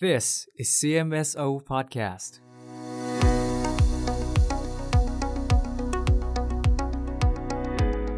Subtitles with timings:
[0.00, 2.38] This is CMSO Podcast.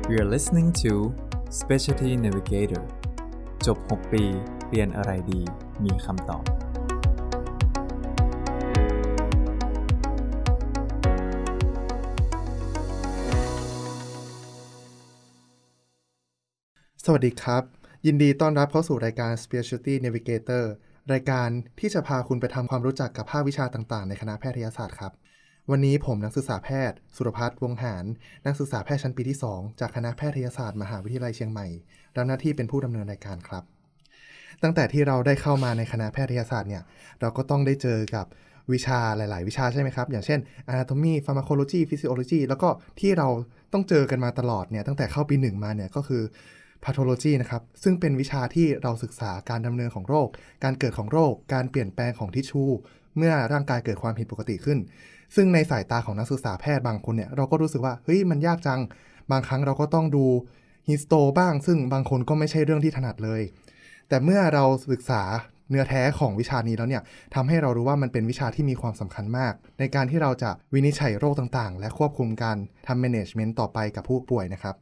[0.06, 1.14] We are listening to
[1.61, 2.85] Specialty Navigator
[3.66, 4.24] จบ 6 ปี
[4.69, 5.40] เรียนอะไรดี
[5.85, 6.45] มีคำตอบ
[17.05, 17.62] สวัสดีครับ
[18.06, 20.65] ยินดีต้อนรับเข้าสู่รายการ Specialty Navigator
[21.12, 21.48] รายการ
[21.80, 25.12] ที่จะพาคุณไปทำความรู้จักกับภาควิชาต่างๆ ในคณะแพทยศาสตร์ครับ
[25.70, 28.04] วันนี้ผมนักศึกษาแพทย์ สุรพัฒน์วงหาร
[28.46, 31.66] นักศึกษาแพทย์ชั้นปีที่ 2 จากคณะแพทยศาสตร์มหาวิทยาลัยเชียงใหม่
[32.16, 33.64] รับหน้าที่เป็นผู้ดำเนินรายการครับ
[34.62, 36.82] ตั้งแต่ที่เราได้เข้ามาในคณะแพทยศาสตร์เนี่ย
[37.20, 38.26] เราก็ต้องได้เจอกับ
[38.73, 40.40] วิชาหลาย ๆ วิชาใช่ไหมครับ อย่างเช่น
[40.73, 42.68] anatomy pharmacology physiology แล้วก็
[43.01, 43.28] ที่เรา
[43.73, 46.23] ต้องเจอกันมาตลอดเนี่ยตั้งแต่เข้าปีหนึ่งมาเนี่ยก็คือ
[46.84, 50.28] pathology นะครับซึ่งเป็นวิชาที่เราศึกษาการดำเนินของโรค
[50.64, 52.62] การเกิดของโรค การเปลี่ยนแปลงของทิชชู
[53.16, 54.78] เมื่อร่างกายเกิดความผิดปกติขึ้น
[55.36, 58.80] ซึ่งในสายตาของนักศึกษาแพทย์บางคนเนี่ยเราก็รู้สึกว่าเฮ้ยมันยากจัง
[59.30, 60.24] บางครั้งเราก็ต้องดู
[60.88, 63.42] ฮิสโตบ้าง ซึ่งบางคนก็ไม่ใช่เรื่องที่ถนัดเลย
[64.09, 65.22] แต่เมื่อเราศึกษา
[65.71, 67.03] เนื้อแท้ของวิชานี้แล้วเนี่ย
[67.35, 74.75] ทำให้เรารู้ว่ามันเป็นวิชาที่มีความสำคัญมาก ในการที่เราจะวินิจฉัยโรคต่างๆ และควบคุมการทำ management ต่อไปกับผู้ป่วยนะครับ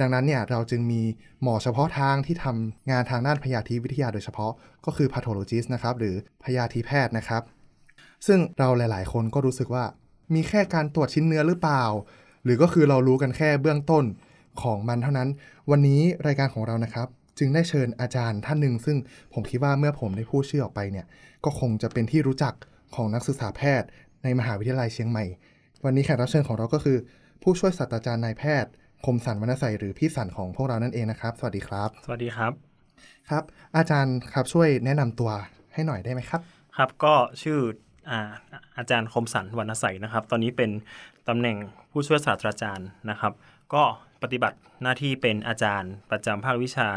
[0.00, 1.02] ดังนั้นเนี่ยเราจึงมี
[1.42, 4.52] หมอเฉพาะทางที่ทำงานทางด้านพยาธิวิทยาโดยเฉพาะ
[4.86, 7.42] ก็คือ pathologist นะครับหรือพยาธิแพทย์นะครับ
[8.26, 9.84] ซึ่งเราหลาย ๆ คนก็รู้สึกว่า
[10.34, 11.84] มีแค่การตรวจชิ้นเนื้อหรือเปล่า
[12.44, 14.04] หรือก็คือเรารู้กันแค่เบื้องต้น
[14.62, 15.28] ของมันเท่านั้น
[15.70, 18.96] วันนี้รายการของเรานะครับ จึงได้เชิญอาจารย์ท่านหนึ่งซึ่ง
[19.34, 21.06] ผมคิดว่าเมื่อผมได้พูดชื่อออกไปเนี่ย
[21.44, 22.54] ก็คงจะเป็นที่รู้จัก
[22.94, 23.88] ของนักศึกษาแพทย์
[24.22, 25.24] ในมหาวิทยาลัยเชียงใหม่
[25.84, 26.98] วันนี้แขกรับเชิญของเราก็คือ
[27.42, 28.70] ผู้ช่วยศาสตราจารย์นายแพทย์
[29.04, 32.52] คมสันวรรณใสหรือพี่สันของพวกเรานั่นเองนะครับ สวัสดีครับ สวัสดีครับ
[33.30, 33.44] ครับ
[33.76, 35.30] อาจารย์ครับช่วยแนะนำตัว
[35.74, 36.40] ให้หน่อยได้ไหมครับ
[36.76, 37.58] ครับก็ชื่อ
[38.10, 38.18] อา
[38.78, 40.70] อาจารย์คมสันวรรณใสนะครับ ตอนนี้เป็น
[41.28, 41.56] ตำแหน่ง
[41.90, 43.32] ผู้ช่วยศาสตราจารย์นะครับ
[43.74, 43.82] ก็
[44.22, 46.88] ปฏิบัติหน้าที่เป็นอาจารย์ ประจำภาควิชา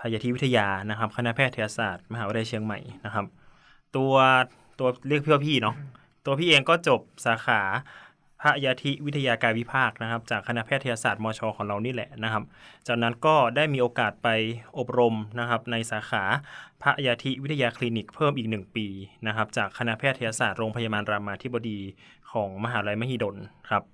[0.00, 3.26] พยาธิวิทยานะครับ คณะแพทยศาสตร์ มหาวิทยาลัยเชียงใหม่นะครับ
[3.96, 4.14] ตัว
[4.78, 5.74] ตัวเรียกพี่ว่าพี่เนาะ
[6.26, 7.60] ตัวพี่เองก็จบสาขา
[8.42, 12.44] พยาธิวิทยากายวิภาคนะครับ จากคณะแพทยศาสตร์มชของเรานี่แหละนะครับ
[12.86, 14.28] จากนั้นก็ได้มีโอกาสไป
[14.78, 16.22] อบรมนะครับ ในสาขา
[16.82, 18.86] พยาธิวิทยาคลินิกเพิ่มอีกหนึ่งปี
[19.26, 21.78] นะครับ จากคณะแพทยศาสตร์โรงพยาบาลรามาธิบดี
[22.32, 23.36] ของมหาลัยมหิดล
[23.70, 23.93] ครับ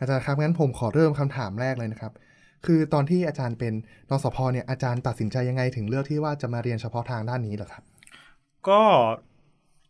[0.00, 2.12] อาจารย์ครับงั้นผมขอเริ่มคำถามแรกเลยนะครับ
[2.66, 3.74] คือตอนที่อาจารย์เป็น
[4.10, 7.82] นสพเนี่ยอาจารย์ตัดสินใจยังไงถึงเลือกที่ว่าจะมาเรียนเฉพาะทางด้านนี้เหรอครับ
[8.68, 8.80] ก็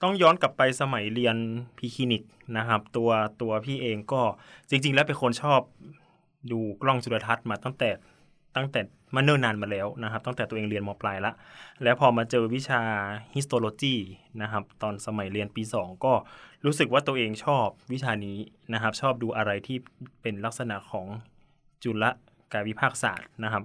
[0.03, 1.37] ต้องย้อนกลับไปสมัยเรียน
[1.79, 2.23] พีคลินิก
[2.57, 3.11] นะครับ ตัว
[3.41, 4.23] ตัวพี่เองก็
[4.71, 5.61] จริง ๆ แล้วเป็นคนชอบ
[6.53, 7.91] ดูกล้องจุลทรรศน์มาตั้งแต่
[8.57, 8.81] ตั้งแต่
[9.15, 11.33] มาเนิ่นนานมาแล้วนะครับ ตั้งแต่ตัวเองเรียนมปลายละ
[11.83, 12.83] แล้วพอมาเจอวิชา
[13.35, 13.95] histology
[14.43, 16.13] นะครับ ตอนสมัยเรียนปี 2 ก็
[16.65, 18.39] รู้สึกว่าตัวเองชอบวิชานี้
[18.75, 19.79] นะครับ ชอบดูอะไรที่
[20.23, 21.07] เป็นลักษณะของ
[21.83, 22.05] จุล
[22.53, 23.65] กายวิภาคศาสตร์นะครับ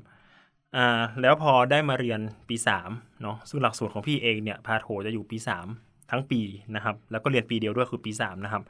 [0.75, 2.55] อ่าแล้วพอได้มาเรียนปี
[2.87, 5.37] 3เนาะซึ่งหลักสูตรของพี่เองเนี่ยพาโถจะอยู่ปี
[5.73, 6.41] 3 ทั้งปี
[6.75, 8.63] นะครับ แล้วก็เรียนปีเดียวด้วยคือปี3นะครับ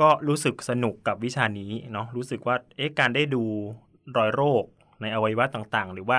[0.00, 3.42] ก็รู้สึกสนุกกับวิชานี้เนาะรู้สึกว่าเอ๊ะการได้ดู
[4.16, 4.64] รอยโรค
[5.02, 6.18] ในอวัยวะต่างๆ หรือว่า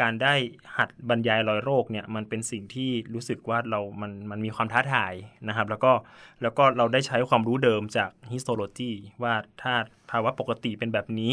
[0.00, 0.34] การได้
[0.76, 5.12] หัดบรรยายรอยโรคเนี่ยมันเป็นสิ่งที่รู้สึกว่าเรา มันมันมีความท้าทาย
[5.48, 5.92] นะครับ แล้วก็
[6.42, 8.90] แล้วก็เราได้ใช้ความรู้เดิมจาก histology
[9.22, 9.74] ว่าถ้า
[10.10, 11.32] ภาวะปกติเป็นแบบนี้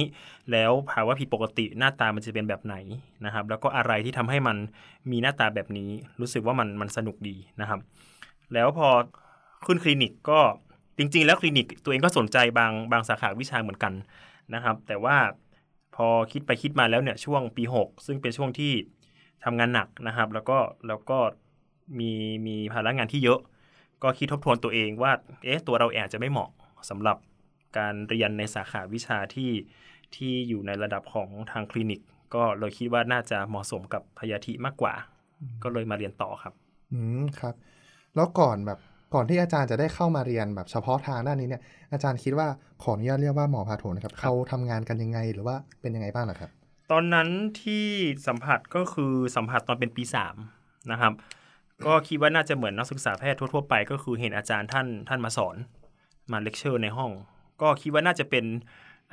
[0.52, 2.76] แล้วภาวะผิดปกติหน้าตามันจะเป็นแบบไหน
[3.26, 4.58] นะครับ แล้วก็อะไรที่ทำให้มัน
[5.12, 5.90] มีหน้าตาแบบนี้
[6.22, 7.80] รู้สึกว่ามันมันสนุกดีนะครับ
[8.54, 8.88] แล้วพอ
[9.66, 10.40] ขึ้นคลินิกก็
[10.98, 13.94] จริง ๆ แล้วคลินิกตัวเองก็สนใจบางบางสาขาวิชาเหมือนกัน
[14.54, 15.18] นะครับ แต่ว่า
[15.98, 18.74] พอคิดไปคิดมาแล้วเนี่ยช่วงปี 6 ซึ่งเป็นช่วงที่
[19.44, 21.20] ทำงานหนักนะครับ แล้วก็แล้วก็
[22.00, 22.12] มี
[22.48, 23.40] มีภาระงานที่เยอะ
[24.04, 25.12] ก็คิดทบทวนตัวเองว่า
[25.46, 26.50] เอ๊ะตัวเราอาจจะไม่เหมาะ
[26.90, 27.18] สำหรับ
[27.78, 29.52] การเรียนในสาขาวิชาที่
[30.16, 32.02] ที่อยู่ในระดับของทางคลินิก
[32.36, 34.94] ก็เลยคิดว่าน่าจะเหมาะสมกับพยาธิมากกว่า
[35.64, 36.54] ก็เลยมาเรียนต่อครับ
[36.92, 37.56] อืมครับ
[38.16, 38.80] แล้วก่อนแบบ
[39.14, 41.62] ก่อนที่อาจารย์จะได้เข้ามาเรียนแบบเฉพาะทางด้านนี้เนี่ย
[41.94, 42.48] อาจารย์คิดว่า
[42.84, 46.50] ขออนุญาตเรียกว่าหมอพาโถนะครับเขาทำงานกันยังไงหรือว่าเป็นยังไงบ้างล่ะครับ
[46.92, 47.28] ตอนนั้น
[47.62, 47.86] ที่
[48.28, 50.36] สัมผัสก็คือสัมผัสตอนเป็นปีสาม
[50.92, 51.14] นะครับ
[51.86, 55.56] ก็คิดว่าน่าจะเหมือนนักศึกษาแพทย์ทั่วๆไป ก็คือเห็นอาจารย์ท่านท่านมาสอน
[56.32, 57.12] มาเลคเชอร์ในห้อง
[57.62, 58.46] ก็คิดว่าน่าจะเป็น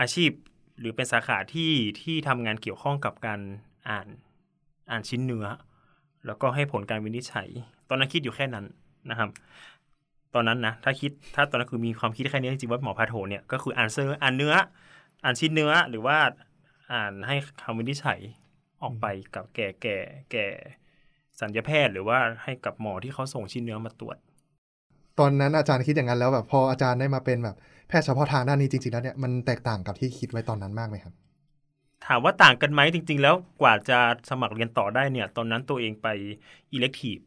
[0.00, 0.30] อาชีพ
[0.78, 1.72] หรือเป็นสาขาที่
[2.02, 3.40] ที่ทำงานเกี่ยวข้องกับการ
[3.88, 4.06] อ่าน
[4.90, 5.46] อ่านชิ้นเนื้อ
[6.26, 7.48] แล้วก็ให้ผลการวินิจฉัย
[7.88, 8.64] ตอนนั้นคิดอยู่แค่นั้น
[9.10, 9.28] นะครับ
[10.34, 14.54] ตอนนั้นนะถ้าคิดถ้าตอนนั้นคือมีความคิดแค่นี้จริงๆว่าหมอ patho เนี่ยก็คืออ่านเซลล์อ่านเนื้อ
[15.24, 16.16] อ่านชิ้นเนื้อหรือว่า
[16.92, 18.20] อ่านให้คำวินิจฉัย
[18.82, 19.96] ออกไปกับแก่แก่
[20.32, 20.46] แก่
[21.40, 24.16] สัญญาแพทย์หรือว่าให้กับหมอที่เขาส่งชิ้นเนื้อมาตรวจ
[25.18, 27.56] ตอนนั้นอาจารย์คิดอย่างนั้นแล้วแบบพออาจารย์ได้มาเป็นแบบ
[27.88, 31.14] แพทย์เฉพาะทางด้านนี้จริงๆแล้วเนี่ยมันแตกต่างกับที่คิดไว้ตอนนั้นมากไหมครับ
[32.06, 33.98] ถามว่าต่างกันไหมจริง ๆ แล้วกว่าจะ
[34.30, 36.08] สมัครเรียนต่อได้เนี่ย ตอนนั้นตัวเองไป
[36.76, 37.22] elective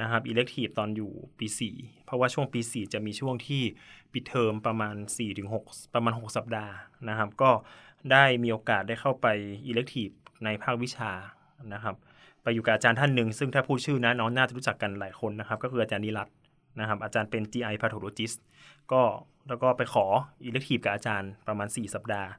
[0.00, 3.62] นะครับ elective ตอนอยู่ปี4 เพราะว่าช่วงปี 4 จะมีช่วงที่
[4.12, 4.94] ปิดเทอมประมาณ
[5.44, 6.74] 4-6 ประมาณ 6 สัปดาห์
[7.08, 7.50] นะครับ ก็
[8.12, 9.26] ได้มีโอกาสได้เข้าไป
[9.70, 10.14] elective
[10.44, 11.10] ในภาควิชา
[11.74, 11.96] นะครับ
[12.42, 16.28] ไปอยู่กับอาจารย์ท่านหนึ่ง ซึ่งถ้าพูดชื่อนะน้องน่าจะรู้จักกันหลายคนนะครับ ก็คืออาจารย์นิรัต
[16.80, 18.38] นะครับ อาจารย์เป็น GI pathologist
[18.92, 19.02] ก็
[19.48, 20.06] แล้วก็ไปขอ
[20.48, 22.30] elective กับอาจารย์ประมาณ 4 สัปดาห์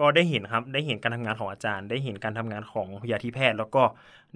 [0.00, 3.82] ก็ได้เห็นครับได้เห็นการทำงานของอาจารย์ ได้เห็นการทำงานของพยาธิแพทย์ แล้วก็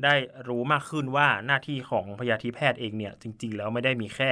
[0.04, 0.14] ได้
[0.48, 4.30] รู้มากขึ้นว่าหน้าที่ของพยาธิแพทย์เองเนี่ยจริง ๆ แล้วไม่ได้มีแค่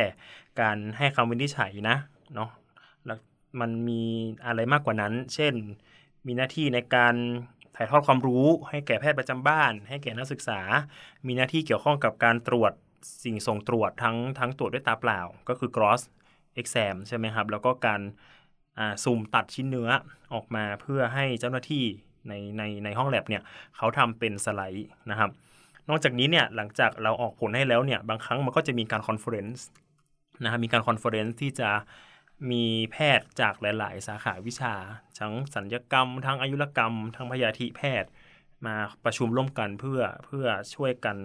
[0.61, 1.96] การให้คำวินิจฉัยนะ
[2.34, 2.50] เนาะ
[3.06, 3.19] แล้ว
[3.61, 4.02] มันมี
[4.46, 5.55] อะไรมากกว่านั้น เช่น
[6.26, 7.14] มีหน้าที่ในการ
[7.76, 10.61] ถ่ายทอดความรู้ ให้แก่แพทย์ประจำบ้าน ให้แก่นักศึกษา
[11.26, 12.73] มีหน้าที่เกี่ยวข้องกับการตรวจ
[13.25, 16.02] สิ่งส่งตรวจทั้งทั้งตรวจด้วยตาเปล่า ก็คือ gross
[16.61, 18.00] exam ใช่ไหมครับ แล้วก็การ
[19.04, 19.88] สุ่มตัดชิ้นเนื้อ
[20.34, 21.84] ออกมาเพื่อให้เจ้าหน้าที่
[22.28, 23.42] ในในในห้องแลบเนี่ย
[23.76, 25.30] เขาทำเป็นสไลด์นะครับ
[25.88, 29.66] นอกจากนี้เนี่ยหลังจากเราออกผลให้แล้วเนี่ยบางครั้งมันก็จะมีการ conference
[30.42, 31.70] นะครับมีการ conference ที่จะ
[32.50, 34.75] มีแพทย์จากหลาย ๆ สาขาวิชา
[35.18, 38.10] ทั้งศัลยกรรม ทั้งอายุรกรรม ทั้งพยาธิแพทย์
[38.66, 41.16] มาประชุมร่วมกันเพื่อเพื่อช่วยกัน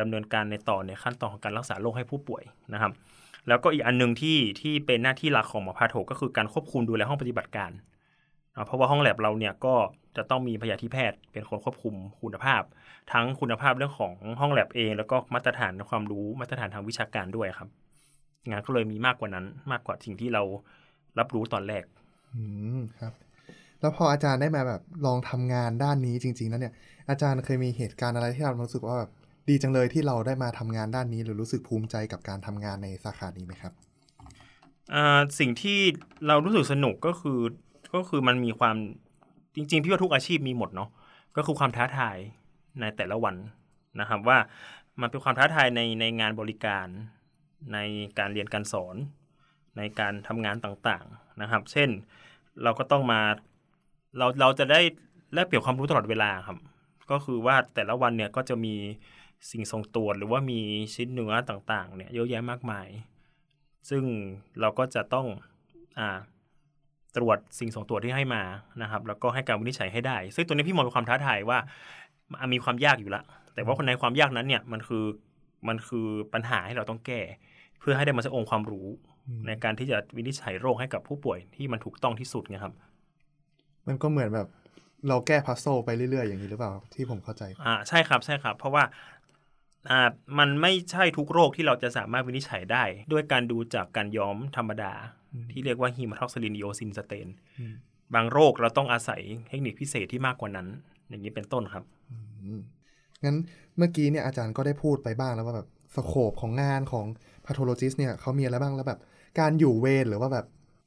[0.00, 2.42] ดำเนินการในต่อในขั้นตอนของการรักษาโรคให้ผู้ป่วย
[2.72, 2.92] นะครับ
[3.48, 7.70] แล้วก็อีกอันหนึ่งที่ที่เป็นหน้าที่หลักของหมอ patho ก็คือการควบคุมดูแลห้องปฏิบัติการ
[8.66, 9.74] เพราะว่าห้องแลบเราเนี่ยก็
[10.16, 12.62] จะต้องมีพยาธิแพทย์เป็นคนควบคุมคุณภาพ
[13.12, 17.68] ทั้งคุณภาพเรื่องของห้องแลบเอง แล้วก็มาตรฐานความรู้มาตรฐานทางวิชาการด้วยครับ
[18.50, 20.42] งานก็เลยมีมากกว่านั้นมากกว่าสิ่งที่เรา
[21.18, 21.84] รับรู้ตอนแรก
[22.34, 22.42] อื
[22.78, 23.12] มครับ
[23.80, 26.74] แล้วพออาจารย์ได้มาแบบลองทำงานด้านนี้จริง ๆ แล้วเนี่ย
[27.10, 29.10] อาจารย์เคยมีเหตุการณ์อะไรที่เรารู้สึกว่าแบบ
[29.48, 33.72] ดีจังเลยที่เราได้มาทำงานด้านนี้ หรือรู้สึกภูมิใจกับการทำงานในสาขานี้ไหมครับ
[35.38, 35.78] สิ่งที่
[36.26, 37.40] เรารู้สึกสนุกก็คือ
[37.94, 38.76] ก็คือมันมีความ
[39.54, 40.90] จริง ๆ พี่ว่าทุกอาชีพมีหมดเนาะ
[41.36, 42.16] ก็คือความท้าทาย
[42.80, 43.36] ในแต่ละวัน
[44.00, 44.38] นะครับว่า
[45.00, 46.86] มันเป็นความท้าทายในในงานบริการ
[47.72, 47.78] ใน
[48.18, 48.96] การเรียนการสอน
[49.76, 51.88] ในการทำงานต่างๆนะครับ เช่น
[52.62, 53.20] เราก็ต้องมา
[54.18, 54.80] เราเราจะได้
[55.34, 56.58] แลกเปลี่ยนความรู้ตลอดเวลาครับ
[57.10, 58.74] ก็คือว่าแต่ละวันเนี่ยก็จะมี
[59.50, 60.60] สิ่งส่งตรวจหรือว่ามี
[60.94, 62.88] ชิ้นเนื้อต่างๆ เนี่ยเยอะแยะมากมาย
[63.90, 64.02] ซึ่ง
[64.60, 65.26] เราก็จะต้อง
[65.98, 66.18] อ่า
[67.16, 68.42] ตรวจสิ่งส่งตรวจที่ให้มา
[68.82, 71.58] นะครับ แล้วก็ให้การวินิจฉัยให้ได้ ซึ่งตัวนี้พี่มองเป็นความท้าทายว่า
[72.52, 73.22] มีความยากอยู่ละ
[73.54, 75.04] แต่ว่าคนในความยากนั้นเนี่ยมันคือ
[75.68, 77.20] มันคือปัญหาให้เราต้องแก้
[77.80, 78.86] เพื่อให้ได้มาสักองค์ความรู้
[79.46, 82.74] ในการที่จะวินิจฉัยโรคให้กับผู้ป่วยที่มันถูกต้องที่สุดไงครับ
[83.86, 84.48] มันก็เหมือนแบบ
[85.08, 88.82] เราแก้พัซโซไปเรื่อยๆอย่างนี้หรือเปล่าที่ผมเข้อ่าใช่ อ่าใช่ครับใช่ครับ เพราะว่า
[89.90, 90.00] อ่า
[90.38, 94.92] มันไม่ใช่ทุกโรคที่เราจะสามารถวินิจฉัยได้ ด้วยการดูจากการย้อมธรรมดา
[95.50, 97.28] ที่เรียกว่า hematoxylin eosin stain
[98.14, 100.66] บางโรคเราต้องอาศัยเทคนิคพิเศษที่มากกว่านั้น
[101.08, 101.84] อย่างนี้เป็นต้นครับ
[103.24, 103.36] งั้น
[103.78, 107.06] เมื่อกี้เนี่ยอาจารย์ก็ได้พูดไปบ้างแล้วว่าแบบ scope ของงานของ
[107.44, 109.00] pathologist เนี่ยเขามีอะไรบ้างแล้วแบบ
[109.40, 110.46] การอยู่เวรหรือว่าแบบ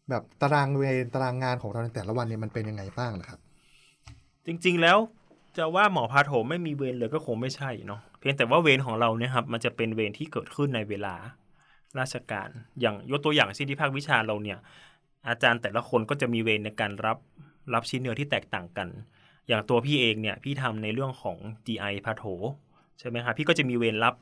[0.09, 3.39] แบบตารางเวรตารางงานของเราในแต่ละวันเนี่ยมันเป็นยังไงบ้างนะครับ
[4.45, 4.97] จริง ๆ แล้ว
[5.59, 11.15] จะว่าหมอ patho ไม่มีเวรเลยก็คงไม่ใช่เนาะเพียงแต่ว่าเวรของเราเนี่ยครับมันจะเป็นเวรที่เกิดขึ้นในเวลา
[11.99, 12.49] ราชการ
[12.81, 14.57] อย่างยกตัวอย่างเช่นที่ภาควิชาเราเนี่ย
[15.27, 17.17] อาจารย์แต่ละคนก็จะมีเวรในการรับ
[17.73, 18.87] รับชิ้นเนื้อที่แตกต่างกัน
[19.47, 22.23] อย่างตัวพี่เองเนี่ยพี่ทำในเรื่องของ GI patho
[22.99, 24.15] ใช่ไหมครับพี่ก็จะมีเวรรับ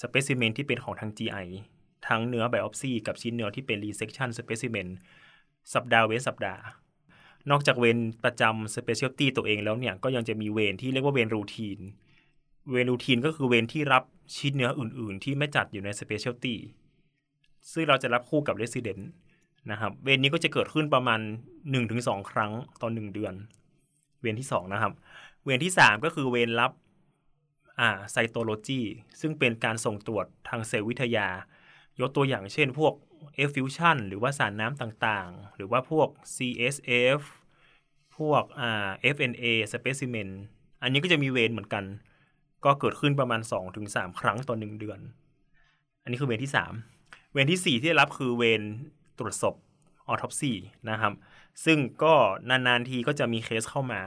[0.00, 1.46] specimen ที่เป็นของทาง GI
[2.06, 4.88] ทั้งเนื้อ biopsy กับชิ้นเนื้อที่เป็น resection specimen
[5.74, 6.60] สัปดาห์เว้นสัปดาห์
[7.50, 11.78] นอกจากเวรประจำ specialty ตัวเองแล้วเนี่ยก็ยังจะมีเวรที่เรียกว่าเวร routine
[12.70, 14.02] เวร routine ก็คือเวรที่รับ
[14.36, 16.58] ชิ้นเนื้ออื่น ๆ ที่ไม่จัดอยู่ใน specialty
[17.72, 19.10] ซึ่งเราจะรับคู่กับ resident
[19.70, 21.20] นะครับ เวรนี้ก็จะเกิดขึ้นประมาณ
[21.74, 23.34] 1-2 ครั้งต่อ1เดือน
[24.20, 24.92] เวรที่ 2 นะครับ
[25.44, 26.72] เวรที่ 3 ก็คือเวรรับ
[27.80, 28.80] อ่า cytology
[29.20, 31.28] ซึ่งเป็นการส่งตรวจทางเซลล์วิทยา
[32.00, 32.94] ยกตัวอย่างเช่นพวก
[33.48, 37.20] effusion หรือว่าสารน้ำต่างๆ หรือว่าพวก CSF
[38.16, 40.28] พวกอ่า FNA specimen
[40.82, 41.84] อันนี้ก็จะมีเวรเหมือนกัน
[42.64, 43.40] ก็เกิดขึ้นประมาณ
[43.80, 45.00] 2-3 ครั้งต่อ1เดือน
[46.02, 46.52] อันนี้คือเวรที่
[46.92, 48.62] 3 เวรที่ 4 ที่ได้รับคือเวร
[49.18, 49.54] ตรวจศพ
[50.08, 50.52] autopsy
[50.90, 51.12] นะครับ
[51.64, 52.14] ซึ่งก็
[52.48, 54.00] นาน ๆ ทีก็จะมีเคสเข้ามา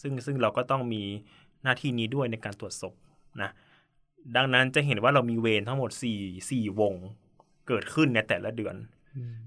[0.00, 1.02] ซึ่งซึ่งเราก็ต้องมี
[1.62, 2.94] หน้าที่นี้ด้วยในการตรวจศพ
[3.42, 3.50] นะ
[4.36, 6.94] ดังนั้นจะเห็นว่าเรามีเวรทั้งหมด 4 4 วง
[7.68, 8.76] เกิดขึ้นในแต่ละเดือน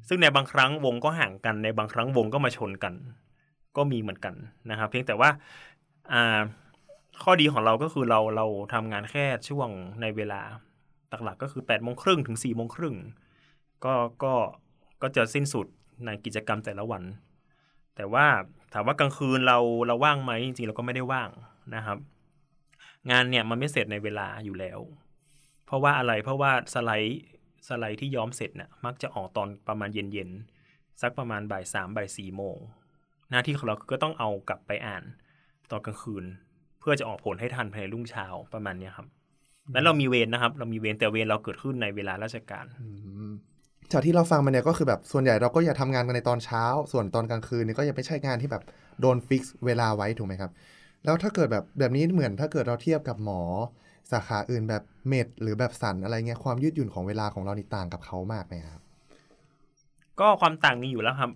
[0.07, 2.93] ซึ่งในบางครั้งวงก็ห่างกัน ในบางครั้งวงก็มาชนกัน
[3.77, 4.35] ก็มีเหมือนกัน
[4.69, 5.29] นะครับ เพียงแต่ว่า
[7.23, 9.69] ข้อดีของเราก็คือเราเราทำงานแค่ช่วง
[10.01, 10.41] ในเวลา
[11.23, 12.95] หลักๆก็คือ8ปดโมงครึ่งถึง4ี่โมงครึ่ง
[13.85, 13.93] ก็
[14.23, 14.33] ก็
[15.01, 15.67] ก็จะสิ้นสุด
[16.05, 17.03] ในกิจกรรมแต่ละวัน
[17.95, 18.25] แต่ว่า
[18.73, 19.57] ถามว่ากลางคืนเรา
[19.87, 21.29] เราว่างไหมจริงๆเราก็ไม่ได้ว่าง
[21.75, 21.97] นะครับ
[23.11, 24.79] งานเนี่ยมันไม่เสร็จในเวลาอยู่แล้ว
[25.65, 27.21] เพราะว่าอะไรเพราะว่าสไลด์
[27.67, 32.57] สไลด์ที่ย้อมเสร็จเนี่ยมักจะออกตอนประมาณเย็นๆสักประมาณบ่ายสามบ่ายสี่โมง
[33.29, 35.03] หน้าที่ของเราก็ต้องเอากลับไปอ่าน
[35.71, 36.23] ตอนกลางคืน
[36.79, 39.07] เพื่อจะออกผลให้ทันภายในรุ่งเช้าประมาณเนี้ยครับ
[39.73, 42.65] แล้วเรามีเวรนะครับ เรามีเวรแต่เวรเราเกิดขึ้นในเวลาราชการ
[43.91, 48.63] จากที่เราฟังมาเนี่ยก็คือแบบส่วนใหญ่เราก็อยากทำงานกันในตอนเช้า ส่วนตอนกลางคืนนี่ก็ยังไม่ใช่งานที่แบบ
[49.01, 50.51] โดนฟิกซ์เวลาไว้ถูกไหมครับ
[51.05, 53.41] แล้วถ้าเกิดแบบแบบนี้เหมือนถ้าเกิดเราเทียบกับหมอ
[54.11, 58.81] สาขาอื่นแบบเมดหรือแบบสันอะไรเงี้ยความยืดหยุ่นของเวลาของเรานี่ต่างกับเขามากไหมครับ
[60.19, 61.31] ก็ความต่างมีอยู่แล้วครับ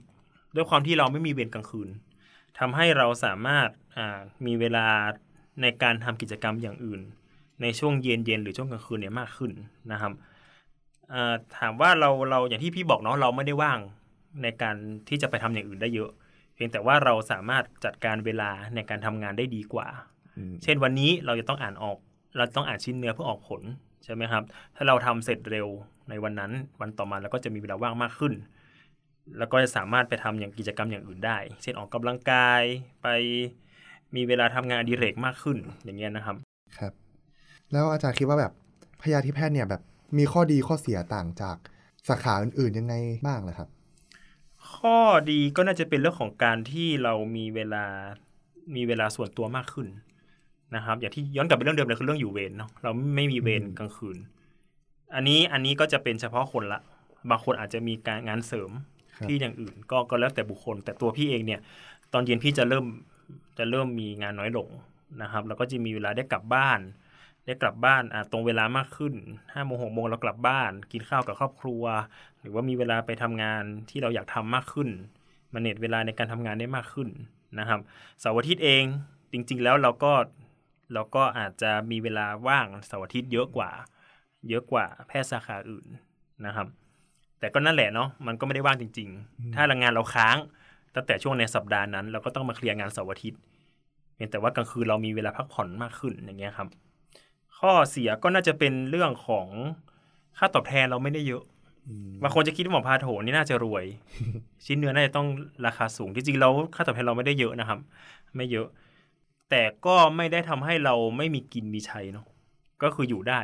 [0.56, 1.90] ด้วยความที่เราไม่มีเวรกลางคืน
[2.60, 3.70] ทำให้เราสามารถ
[4.46, 4.86] มีเวลา
[5.62, 7.02] ในการทำกิจกรรมอย่างอื่น
[7.62, 9.52] ในช่วงเย็นเย็นหรือช่วงกลางคืนเนี่ยมากขึ้น
[9.92, 10.14] นะครับ
[11.58, 13.80] ถามว่าเราเราอย่างที่พี่บอกเนาะเราไม่ได้ว่าง
[14.44, 14.76] ในการ
[15.10, 16.12] ที่จะไปทำอย่างอื่นได้เยอะ
[16.54, 19.88] เพียงแต่ว่าเราสามารถจัดการเวลาในการทำงานได้ดีกว่า
[20.64, 21.98] เช่นวันนี้เราจะต้องอ่านออก
[22.38, 23.62] เราต้องอ่านชิ้นเนื้อเพื่อออกผล
[24.04, 24.44] ใช่ไหมครับ
[24.76, 25.68] ถ้าเราทำเสร็จเร็ว
[26.10, 28.34] ในวันนั้น วันต่อมาเราก็จะมีเวลาว่างมากขึ้น
[29.38, 32.62] แล้วก็จะสามารถไปทำอย่างกิจกรรมอย่างอื่นได้ เช่นออกกำลังกาย
[33.02, 33.08] ไป
[34.16, 36.36] มีเวลาทำงานอดิเรกมากขึ้นอย่างเงี้ยนะครับ
[36.78, 36.94] ครับ
[37.72, 38.54] แล้วอาจารย์คิดว่าแบบ
[39.02, 39.82] พยาธิแพทย์เนี่ยแบบ
[40.18, 41.58] มีข้อดีข้อเสียต่างจาก
[42.08, 42.94] สาขาอื่นๆยังไง
[43.26, 43.70] บ้างเลยครับ
[44.76, 44.98] ข้อ
[45.32, 47.86] ดีก็น่าจะเป็นเรื่องของการที่เรามีเวลา
[48.76, 49.88] มีเวลาส่วนตัวมากขึ้น
[50.76, 54.18] นะครับ อย่างที่ย้อนกลับไปเรื่องเดิมเลยคือเรื่องอยู่เวรเนาะเราไม่มีเวรกลางคืน
[55.16, 56.80] อันนี้อันนี้ก็จะเป็นเฉพาะคนละ
[57.30, 58.72] บางคนอาจจะมีการงานเสริม
[59.28, 61.60] ที่อย่างอื่น ก็ก็แล้วแต่บุคคล แต่ตัวพี่เองเนี่ย
[62.14, 62.86] ตอนเย็นพี่จะเริ่ม
[63.58, 64.68] จะเริ่มมีงานน้อยลง
[65.22, 66.80] นะครับ แล้วก็จะมีเวลาได้กลับบ้าน
[67.46, 69.14] ได้กลับบ้านอ่าตรงเวลามากขึ้น
[69.54, 71.84] ห้าโมงหกโมงเรากลับบ้าน กินข้าวกับครอบครัว
[72.42, 74.90] หรือว่ามีเวลาไปทำงานที่เราอยากทำมากขึ้น
[75.54, 77.10] มาเน็ตเวลาในการทำงานได้มากขึ้น
[77.60, 77.80] นะครับ
[78.20, 78.84] เสาร์อาทิตย์เอง
[79.32, 80.12] จริง ๆ แล้วเราก็
[80.94, 83.72] เราก็อาจจะมีเวลาว่างเสาร์อาทิตย์เยอะกว่า
[84.50, 85.86] เยอะกว่าแพทย์สาขาอื่น
[86.46, 86.68] นะครับ
[87.40, 90.38] แต่ก็นั่นแหละเนาะมันก็ไม่ได้ว่างจริง ๆ ถ้าแรงงานเราค้าง
[90.96, 93.40] ตั้งแต่ช่วงในสัปดาห์นั้น เราก็ต้องมาเคลียร์งานเสาร์อาทิตย์
[94.16, 96.68] เพียงแต่ว่ากลางคืนเรามีเวลาพักผ่อนมากขึ้นอย่างเงี้ยครับ
[97.58, 99.48] ข้อเสียก็น่าจะเป็นเรื่องของ
[100.38, 101.44] ค่าตอบแทนเราไม่ได้เยอะ
[102.24, 103.86] บางคนจะคิดว่าหมอพาโถนี่น่าจะรวย
[104.66, 105.28] ชิ้นเนื้อน่าจะต้อง
[105.66, 107.80] ราคาสูงจริงๆเราค่าตอบแทนเราไม่ได้เยอะนะครับ
[108.36, 108.68] ไม่เยอะ
[109.52, 112.26] แต่ก็ไม่ได้ทำให้เราไม่มีกินมีใช้เนาะ
[112.84, 113.42] ก็คืออยู่ได้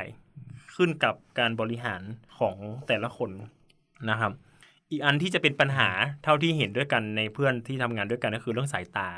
[0.76, 2.02] ขึ้นกับการบริหาร
[2.38, 2.56] ของ
[2.88, 3.30] แต่ละคน
[4.10, 4.32] นะครับ
[4.90, 5.88] อีกอันที่จะเป็นปัญหา
[6.24, 9.08] เท่าที่เห็นด้วยกันในเพื่อนที่ทำงานด้วยกันก็คือเรื่องสายตา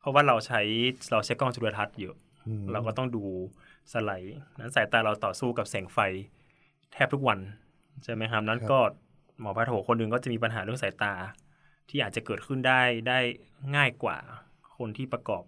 [0.00, 0.60] เพราะว่าเราใช้
[1.12, 2.16] เราใช้กล้องจุลทรรศน์เยอะ
[2.72, 3.24] เราก็ต้องดู
[3.92, 5.98] สไลด์นั้นสายตาเราต่อสู้กับแสงไฟ
[6.92, 7.38] แทบทุกวัน
[8.04, 8.78] ใช่ไหมครับนั้นก็
[9.40, 11.12] หมอพาโถคนหนึ่งก็จะมีปัญหาเรื่องสายตา
[11.88, 13.18] ที่อาจจะเกิดขึ้นได้ได้
[13.76, 14.16] ง่ายกว่า
[14.78, 15.42] คนที่ประกอบ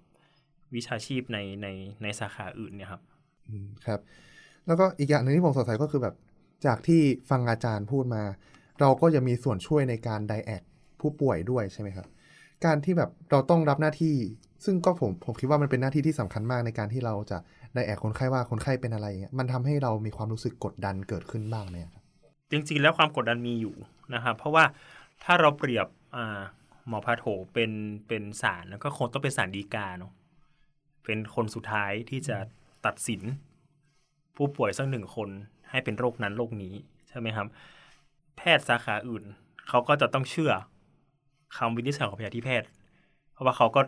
[0.75, 1.67] วิชาชีพในใน
[2.03, 3.03] ในสาขาอื่นเนี่ยครับ
[3.87, 4.01] ครับ
[4.67, 6.15] แล้วก็อีกอย่างนึงที่ผมสงสัยก็คือแบบ
[6.67, 8.23] จากที่ฟังอาจารย์พูดมา
[8.81, 10.63] เราก็จะมีส่วนช่วยในการไดแอด
[11.01, 12.07] ผู้ป่วยด้วยใช่ไหมครับ
[12.65, 14.17] การที่แบบเราต้องรับหน้าที่
[14.65, 17.39] ซึ่งก็ผมผมคิดว่ามันเป็นหน้าที่ที่สำคัญมากในการที่เราจะ
[17.75, 22.03] ไดแอกคนไข้ว่าคนไข้เป็นอะไรเงี้ยมันทำให้เรามีความรู้สึกกดดันเกิดขึ้นบ้างไหมครับ
[22.51, 23.75] จริงๆแล้วความกดดันมีอยู่
[24.15, 24.65] นะครับ เพราะว่า
[25.25, 25.87] ถ้าเราเปรียบ
[26.89, 27.71] หมอพาโถเป็น
[28.09, 30.13] เป็นสารแล้วก็คงต้องเป็นสารดีกาเนาะ
[31.07, 32.37] เป็นคนสุดท้ายที่จะ
[32.87, 33.23] ตัดสิน
[34.37, 35.29] ผู้ป่วยสักหนึ่งคน
[35.71, 36.75] ให้เป็นโรคนั้นโรคนี้
[37.09, 37.47] ใช่ไหมครับ
[38.37, 39.25] แพทย์สาขาอื่น
[39.69, 40.53] เขาก็จะต้องเชื่อ
[41.57, 42.69] คำวินิจฉัยของพยาธิแพทย์
[43.33, 43.81] เพราะว่าเขาก็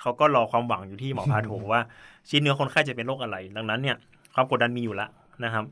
[0.00, 1.82] เขาก็รอความหวังอยู่ที่หมอพาโถว่า
[2.28, 3.96] ชิ้นเนื้อคนไข้จะเป็นโรคอะไร ดังนั้นเนี่ย
[4.34, 5.10] ความกดดันมีอยู่แล้ว
[5.44, 5.64] นะครับ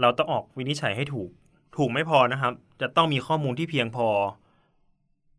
[0.00, 1.30] เราต้องออกวินิจฉัยให้ถูก
[1.76, 4.08] ถูกไม่พอนะครับ จะต้องมีข้อมูลที่เพียงพอ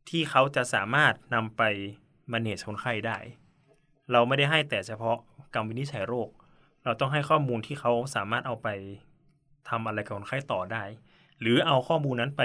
[0.09, 1.61] ที่เขาจะสามารถนำไป
[2.31, 3.17] มาเนจคนไข้ได้
[4.11, 5.17] เราไม่ได้ให้แต่เฉพาะ
[5.53, 6.29] การวินิจฉัยโรค
[6.83, 8.67] เราต้องให้ข้อมูลที่เขาสามารถเอาไป
[9.69, 10.83] ทำอะไรกับคนไข้ต่อได้
[11.39, 12.41] หรือเอาข้อมูลนั้นไป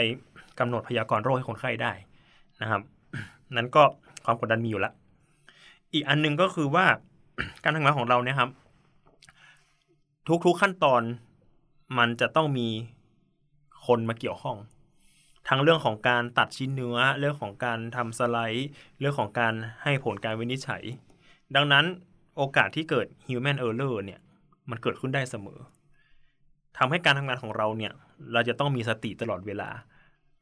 [0.58, 1.92] กำหนดพยากรณ์โรคให้คนไข้ได้
[2.62, 2.82] นะครับ
[3.56, 3.82] นั้นก็
[4.24, 4.94] ความกดดันมีอยู่ล้ว
[5.92, 6.86] อีกอันนึงก็คือว่า
[7.62, 8.50] การทำงานของเราเนี่ยครับ
[10.44, 11.02] ทุกๆขั้นตอน
[11.98, 12.68] มันจะต้องมี
[13.86, 14.56] คนมาเกี่ยวข้อง
[15.48, 20.82] ทั้งเรื่องของการตัดชิ้นเนื้อ เรื่องของการทำสไลด์ เรื่องของการให้ผลการวินิจฉัย
[21.56, 21.84] ดังนั้น
[22.36, 24.20] โอกาสที่เกิด human error เนี่ย
[24.70, 25.58] มันเกิดขึ้นได้เสมอ
[26.78, 27.92] ทำให้การทำงานของเราเนี่ย
[28.32, 29.70] เราจะต้องมีสติตลอดเวลา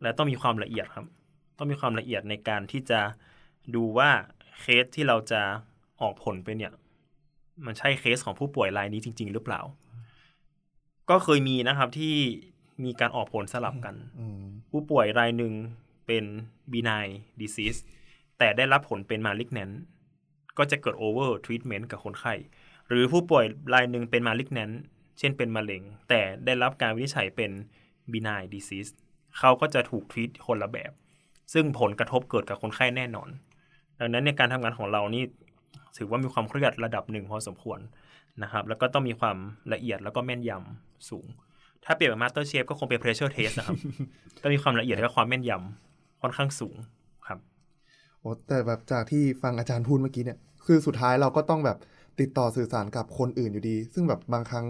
[0.02, 1.06] และต้องมีความละเอียดครับ
[1.58, 3.00] ต้องมีความละเอียดในการที่จะ
[3.74, 4.10] ดูว่า
[4.60, 5.40] เคสที่เราจะ
[6.00, 6.72] ออกผลไปเนี่ย
[7.64, 9.60] มันใช่เคสของผู้ป่วยรายนี้จริง ๆ หรือเปล่า
[11.10, 12.14] ก็เคยมีนะครับที่
[12.84, 15.52] มีการออกผลสลับกันอืมผู้ป่วยรายหนึ่ง
[16.06, 16.24] เป็น
[16.72, 17.10] benign
[17.40, 17.80] disease
[18.38, 19.74] แต่ได้รับผลเป็น malignant
[20.58, 22.34] ก็จะเกิด over treatment กับคนไข้
[22.88, 23.44] หรือผู้ป่วย
[23.74, 24.74] รายหนึ่งเป็น malignant
[25.18, 27.50] เช่นเป็นมะเร็ง แต่ได้รับการวินิจฉัยเป็น
[28.12, 28.90] benign disease
[29.38, 30.92] เขาก็จะถูกทรีตคนละแบบ
[31.52, 33.28] ซึ่งผลกระทบเกิดกับคนไข้แน่นอน
[34.00, 35.24] ดังนั้นในการทำงานของเรานี่
[35.96, 37.80] ถือว่ามีความเครียดระดับหนึ่งพอสมควร
[38.42, 39.36] นะครับ แล้วก็ต้องมีความ
[39.72, 41.26] ละเอียดแล้วก็แม่นยำสูง
[41.84, 43.76] ถ้าเปรียบกับ Master Chef ก็คงเป็น pressure test นะครับ
[44.42, 51.78] ก็มีความละเอียดและความแม่นยำค่อนข้างสูงครับโอ้แต่แบบจากที่ฟังอาจารย์พูดเมื่อกี้เนี่ยคือสุดท้ายเราก็ต้องแบบ
[52.20, 54.66] ติดต่อสื่อสารกับคนอื่นอยู่ดี ซึ่งแบบบางครั้ง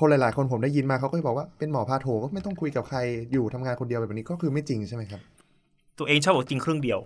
[0.00, 2.98] คนหลาย ๆ คนผมได้ยินมาเขาก็จะบอกว่าเป็นหมอพาโถก็ไม่ต้องคุยกับใคร
[3.32, 5.20] อยู่ทำงานคนเดียวแบบนี้ก็คือไม่จริงใช่ไหมครับ
[5.98, 7.00] ตัวเองชอบบอกจริงครึ่งเดียว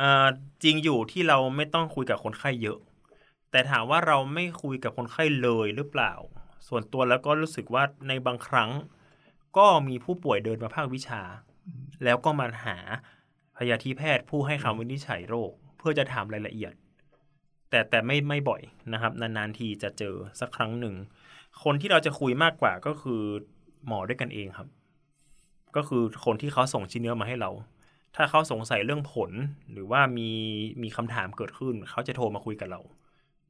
[0.00, 0.26] อ่า
[0.62, 2.78] จริงอยู่ที่เราไม่ต้องคุยกับคนไข้เยอะ
[3.50, 6.12] แต่ถามว่าเราไม่คุยกับคนไข้เลยหรือเปล่า
[6.68, 8.70] ส่วนตัวแล้วก็รู้สึกว่าในบางครั้ง
[9.56, 11.22] ก็มีผู้ป่วยเดินมาภาควิชา
[12.04, 12.76] แล้วก็มาหา
[13.56, 16.72] พยาธิแพทย์ผู้ให้คำวินิจฉัยโรค เพื่อจะถามรายละเอียด
[17.70, 20.94] แต่แต่ไม่ไม่บ่อยนะครับ นานๆทีจะเจอสักครั้งหนึ่ง
[21.64, 23.20] คนที่เราจะคุยมากกว่าก็คือ
[23.86, 24.68] หมอด้วยกันเองครับ
[25.76, 27.50] ก็คือคนที่เขาส่งชิ้นเนื้อมาให้เรา
[28.16, 29.30] ถ้าเขาสงสัยเรื่องผล
[29.72, 30.30] หรือว่ามี
[30.82, 32.80] มีคำถามเกิดขึ้น เขาจะโทรมาคุยกับเรา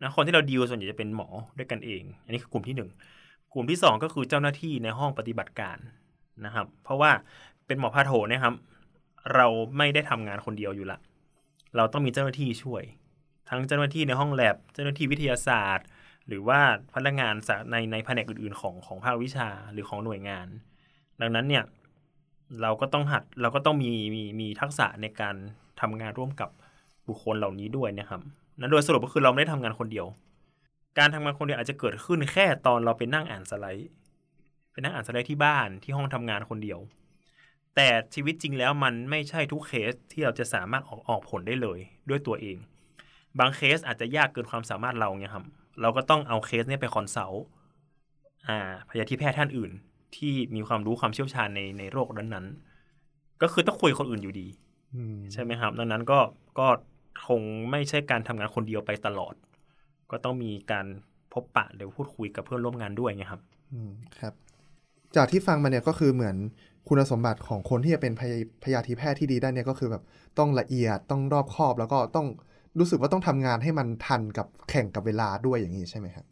[0.03, 2.91] นะคนที่เราดีลส่วนใหญ่จะเป็นหมอด้วยกันเอง อันนี้คือกลุ่มที่หนึ่ง
[3.53, 5.77] กลุ่มที่สองก็คือเจ้าหน้าที่ในห้องปฏิบัติการ
[6.45, 7.11] นะครับ เพราะว่า
[7.67, 8.55] เป็นหมอพาโถเนะครับ
[9.35, 10.99] เราไม่ได้ทำงานคนเดียวอยู่ละ
[11.77, 12.83] เราต้องมีเจ้าหน้าที่ช่วย
[13.49, 15.87] ทั้งเจ้าหน้าที่ในห้องแลบ เจ้าหน้าที่วิทยาศาสตร์
[16.29, 16.61] หรือว่า
[16.95, 17.35] พนักงาน
[17.71, 20.47] ในในแผนกอื่นๆ ของของภาควิชาหรือของหน่วยงาน
[21.21, 21.65] ดังนั้นเนี่ย
[22.63, 25.37] เราก็ต้องหัดเราก็ต้องมีมีมีทักษะในการ
[25.81, 26.51] ทำงานร่วมกับ
[27.09, 28.21] บุคคลเหล่านี้ด้วยนะครับ
[28.61, 30.07] นั้นโดยสรุปก็คือเราไม่ได้ทำงานคนเดียว
[30.99, 33.91] การทำงานคนเดียวอาจจะเกิดขึ้นแค่ตอนเราไปนั่งอ่านสไลด์
[34.73, 36.79] ไปนั่งอ่านสไลด์ที่บ้านที่ห้องทำงานคนเดียว
[37.77, 42.57] แต่ชีวิตจริงแล้วมันไม่ใช่ทุกเคสที่เราจะสามารถออกออกผลได้เลยด้วยตัวเอง
[43.39, 45.45] บางเคสอาจจะยากเกินความสามารถเราเนี่ยครับ
[45.81, 47.45] เราก็ต้องเอาเคสเนี้ไปคอนซัลท์
[48.49, 48.59] อ่า
[48.89, 49.71] พยาธิแพทย์ท่านอื่น
[50.17, 54.47] ที่มีความรู้ความเชี่ยวชาญในในโรคนั้นๆ ก็คือต้องคุยกับคนอื่นอยู่ดี
[54.97, 56.19] อืมใช่ไหมครับ ดังนั้นก็
[56.59, 56.69] ก็
[57.29, 59.35] คงไม่ใช่การทำงานคนเดียวไปตลอด
[60.11, 60.87] ก็ต้องมีการ
[61.33, 64.35] พบปะหรือพูดคุยกับเพื่อนร่วมงานด้วยไงครับ อืมครับ
[65.17, 66.37] จากที่ฟังมาเนี่ยก็คือเหมือน
[66.89, 70.03] คุณสมบัติของคนที่จะเป็นพยพยาธิแพทย์ที่ดีได้เนี่ยก็คือแบบ
[70.39, 72.27] ต้องละเอียดต้องรอบคอบ แล้วก็ต้อง
[72.79, 76.27] รู้สึกว่าต้องทำงานให้มันทันกับแข่งกับเวลาด้วยอย่างนี้ใช่ไหมครับ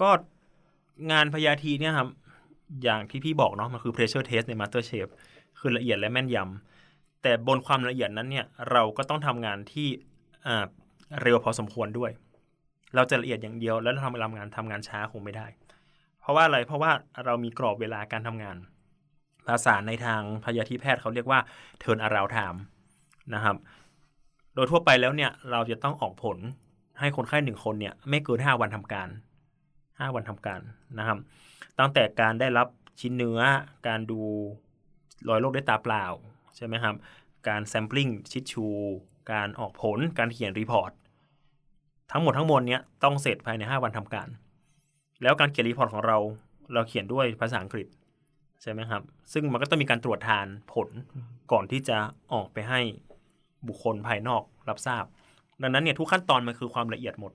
[0.00, 0.10] ก็
[1.12, 2.08] งานพยาธิเนี่ยครับ
[2.82, 5.08] อย่างที่พี่บอกเนาะมันคือ pressure test ใน master chef
[5.58, 9.88] คือละเอียดและแม่นยำแต่บนความละเอียดนั้นเนี่ยเราก็ต้องทำงานที่
[11.22, 12.10] เร็วพอสมควรด้วย
[12.94, 15.46] เราจะละเอียดอย่างเดียวแล้วทำงานทำงานช้าคงไม่ได้
[16.22, 16.90] เพราะว่าอะไรเพราะว่า
[17.24, 18.56] เรามีกรอบเวลาการทำงาน
[19.48, 21.40] ภาษาในทางพยาธิแพทย์เขาเรียกว่า
[21.82, 22.58] turn around time
[23.34, 23.56] นะครับ
[24.54, 26.38] โดยทั่วไปแล้วเนี่ยเราจะต้องออกผล
[27.00, 29.08] ให้คนไข้หนึ่งคนเนี่ยไม่เกินห้าวันทำการ
[29.98, 30.60] ห้าวันทำการ
[30.98, 31.18] นะครับ
[31.78, 32.68] ตั้งแต่การได้รับ
[33.00, 33.40] ชิ้นเนื้อ
[33.86, 34.20] การดู
[35.28, 36.04] รอยโรคด้วยตาเปล่า
[36.56, 36.94] ใช่ไหมครับ
[37.48, 38.66] การ sampling tissue
[39.32, 40.92] การออกผล การเขียน report
[42.12, 44.28] ทั้งหมดทั้งมวลเนี้ยต้องเสร็จภายใน 5 วันทำการ
[45.22, 46.18] แล้วการเขียน report ของเรา
[46.74, 47.86] เราเขียนด้วยภาษาอังกฤษ
[48.62, 50.88] ใช่ไหมครับ ซึ่งมันก็ต้องมีการตรวจทานผล
[51.52, 51.96] ก่อนที่จะ
[52.32, 52.80] ออกไปให้
[53.68, 55.04] บุคคลภายนอกรับทราบ
[55.62, 57.32] ดังนั้นเนี่ยทุกขั้นตอนมันคือความละเอียดหมด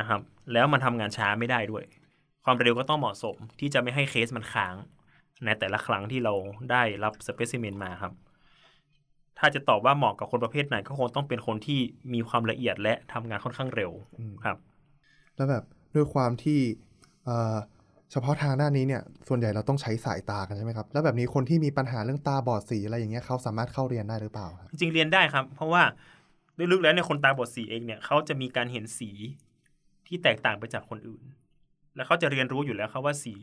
[0.00, 0.20] นะครับ
[0.52, 1.84] แล้วมันทำงานช้าไม่ได้ด้วย
[2.44, 4.74] ความเร็วก็ต้องเหมาะสมที่จะไม่ให้เคสมันค้าง
[5.44, 6.34] ในแต่ละครั้งที่เรา
[6.70, 8.12] ได้รับสเปซิเมนมาครับ
[9.38, 11.80] ถ้าจะตอบว่าเหมาะกับคนประเภทไหนก็คงต้องเป็นคนที่
[12.14, 14.56] มีความละเอียดและทำงานค่อนข้างเร็วอืมครับ
[15.36, 16.58] แล้วแบบด้วยความที่
[17.30, 17.56] เอ่อ
[18.12, 25.82] เฉพาะทางด้านนี้เนี่ยส่วนใหญ่เราต้องใช้สายตากันใช่ไหมครับ แล้วแบบนี้คนที่มีปัญหาเรื่องตาบอดสีอะไรอย่างเงี้ยเขาสามารถเข้าเรียนได้หรือเปล่าครับจริงๆเรียนได้ครับ เพราะว่า
[26.72, 29.10] ลึกๆแล้วเนี่ยคนตาบอดสีเองเนี่ยเขาจะมีการเห็นสี
[30.06, 31.22] ที่แตกต่างไปจากคนอื่น
[31.96, 33.34] แล้วเขาจะเรียนรู้อยู่แล้วครับว่าสี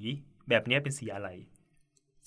[0.49, 1.29] แบบเนี้ยเป็นสีอะไร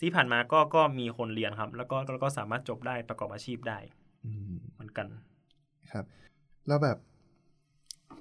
[0.01, 3.79] ที่ผ่านมาก็ก็มีคนเรียนครับ แล้วก็แล้วก็สามารถจบได้ประกอบอาชีพได้
[4.27, 5.07] อืมเหมือนกัน
[5.92, 6.05] ครับ
[6.68, 6.99] แล้วแบบ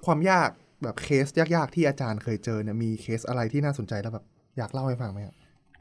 [0.06, 0.50] ความยาก
[0.82, 4.24] แบบเคสยากๆที่อาจารย์เคยเจอเนี่ยมีเคสอะไรที่น่าสนใจแล้วแบบ
[4.56, 5.34] อยากเล่าให้ฟังไหมครับ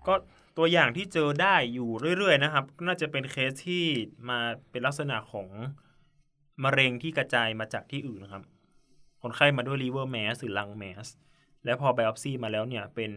[0.07, 0.13] ก็
[0.57, 3.83] ตัวอย่างที่เจอได้อยู่เรื่อยๆนะครับ น่าจะเป็นเคสที่
[4.29, 4.39] มา
[4.71, 5.47] เป็นลักษณะของ
[6.63, 8.43] มะเร็งที่กระจายมาจากที่อื่นนะครับ
[9.21, 11.07] คนไข้มาด้วย liver mass หรือ lung mass
[11.65, 13.11] แล้วพอ biopsy มาแล้วเนี่ยเป็น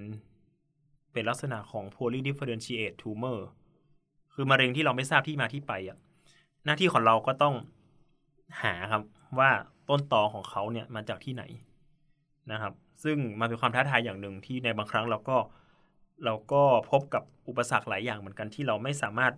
[1.13, 3.41] เป็นลักษณะของ polydifferentiate tumor
[4.35, 5.99] คือมะเร็งที่เราไม่ทราบที่มาที่ไปอะ
[6.65, 7.55] หน้าที่ของเราก็ต้อง
[8.63, 9.03] หาครับ
[9.39, 9.51] ว่า
[9.89, 11.43] ต้นตอของเขาเนี่ยมาจากที่ไหน
[12.53, 12.73] นะครับ
[13.05, 15.37] ซึ่งมันเป็นความท้าทายอย่างหนึ่งที่ในบางครั้งเราก็
[16.25, 19.33] เราก็พบกับอุปสรรคหลายอย่างเหมือนกันที่เราไม่สามารถ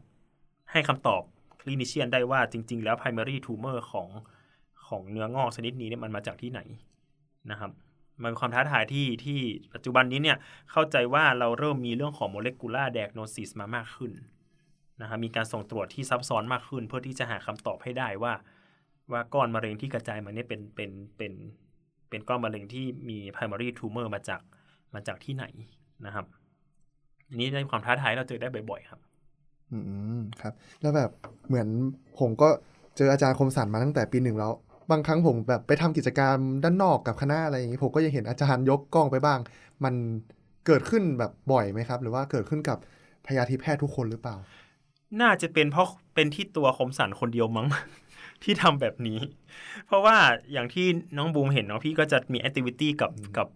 [0.73, 1.23] ให้คำตอบ
[1.61, 4.09] คลินิเชียนได้ว่าจริง ๆ แล้ว primary tumor ของ
[4.89, 6.61] ของเนื้องอกชนิดนี้เนี่ยมันมาจากที่ไหน
[7.51, 7.71] นะครับ
[8.23, 9.41] มันเป็นความท้าทายที่ที่
[9.75, 10.37] ปัจจุบันนี้เนี่ย
[10.73, 14.13] เข้าใจว่าเราเริ่มมีเรื่องของ molecular diagnosis มามากขึ้น
[15.01, 18.33] นะครับมีการส่งตรวจที่ซับซ้อนมากขึ้น เพื่อที่จะหาคำตอบให้ได้ว่า
[19.13, 21.33] ว่าก้อนมะเร็งที่กระจายมาเนี่ยเป็นเป็นเป็น
[22.15, 24.41] เป็นก้อนมะเร็งที่มี primary tumor มาจาก
[24.95, 25.45] มาจากที่ไหน
[26.07, 26.27] นะครับ
[27.29, 29.01] อันนี้ในความท้าทายเราเจอได้บ่อยๆครับ
[29.73, 29.79] อื
[30.19, 31.11] มครับ แล้วแบบ
[31.49, 31.69] เหมือน
[32.21, 32.49] ผมก็
[32.97, 34.53] เจออาจารย์คมสันมาตั้งแต่ปีหนึ่งแล้ว
[34.91, 39.39] บางครั้งผมแบบไปทำกิจกรรมด้านนอกกับคณะอะไรอย่างนี้ ผมก็ยังเห็นอาจารย์ยกกล้องไปบ้าง
[39.85, 39.95] มัน
[40.67, 42.79] เกิดขึ้นแบบบ่อยไหมครับ หรือว่าเกิดขึ้นกับ
[43.27, 44.37] พยาธิแพทย์ทุกคนหรือเปล่า
[45.21, 47.67] น่าจะเป็นเพราะเป็นที่ตัวคมสันคนเดียวมั้ง
[48.45, 49.21] ที่ทำแบบนี้
[49.87, 50.17] เพราะว่า
[50.53, 53.49] อย่างที่น้องบูมเห็นเนาะพี่ก็จะมีแอคทิวิตี้กับกับ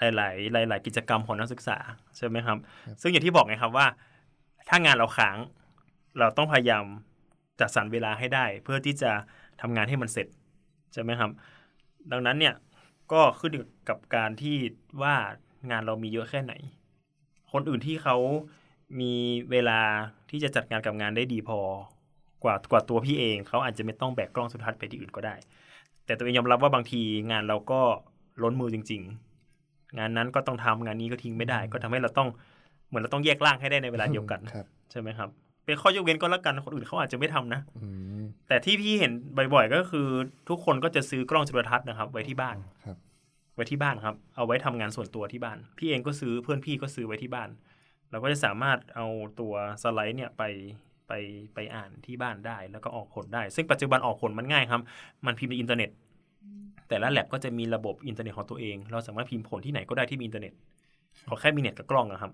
[0.00, 1.78] หลาย ๆ หลาย ๆ กิจกรรมของนักศึกษา
[2.16, 2.58] ใช่ไหมครับ
[3.02, 3.86] ซึ่งอย่างที่บอกไงครับว่า
[4.68, 5.36] ถ้างานเราค้าง
[6.18, 6.84] เราต้องพยายาม
[7.60, 9.10] จัดสรรเวลาให้ได้ เพื่อที่จะ
[9.60, 10.26] ทำงานให้มันเสร็จ
[10.92, 11.30] ใช่ไหมครับ
[12.12, 12.54] ดังนั้นเนี่ย
[13.12, 14.56] ก็ขึ้นอยู่กับการที่
[15.02, 15.14] ว่า
[15.70, 16.52] งานเรามีเยอะแค่ไหน
[17.52, 18.16] คนอื่นที่เขา
[19.00, 19.12] มี
[19.50, 19.80] เวลา
[20.30, 21.58] ที่จะจัดงานกับงานได้ดีพอ
[22.44, 25.34] กว่ากว่าตัวพี่เองเขาอาจจะไม่ต้องแบกกล้องสุทัศน์ไปที่อื่นก็ได้
[26.06, 27.00] แต่ตัวเองยอมรับว่าบางที
[27.30, 27.80] งานเราก็
[28.42, 29.02] ล้นมือจริง
[29.50, 32.28] ๆ งานนั้นก็ต้องทำงานนี้ก็ทิ้งไม่ได้ ก็ทำให้เราต้อง
[32.88, 35.28] เหมือนเราต้องแยกร่างให้ได้ในเวลาเดียวกันครับใช่ไหมครับ
[35.64, 37.86] เป็นข้อยกเว้นก็แล้วกันคนอื่นเขาอาจจะไม่ทำนะอื
[38.20, 39.12] มแต่ที่พี่เห็น
[39.54, 40.08] บ่อยๆก็คือ
[40.48, 42.96] ทุกคนก็จะซื้อกล้องจุลทรรศน์นะครับ ไว้ที่บ้านครับ
[43.54, 47.48] ไว้ที่บ้านครับ เอาไว้ทำงานส่วนตัวที่บ้าน พี่เองก็ซื้อเพื่อนพี่ก็ซื้อไว้ที่บ้าน
[48.10, 49.06] เราก็จะสามารถเอา
[49.40, 50.42] ตัวสไลด์เนี่ยไป
[51.10, 51.14] ไป
[51.54, 54.80] ไปอ่านที่บ้านได้ แล้วก็ออกผลได้ ซึ่งปัจจุบันออกผลมันง่ายครับ
[55.26, 55.90] มันพิมพ์ในอินเทอร์เน็ต
[56.88, 60.52] แต่ละแลบก็จะมีระบบอินเทอร์เน็ตของตัวเอง เราสามารถพิมพ์ผลที่ไหนก็ได้ที่มีอินเทอร์เน็ต
[61.28, 62.32] ขอแค่มีเน็ตกับกล้องนะครับ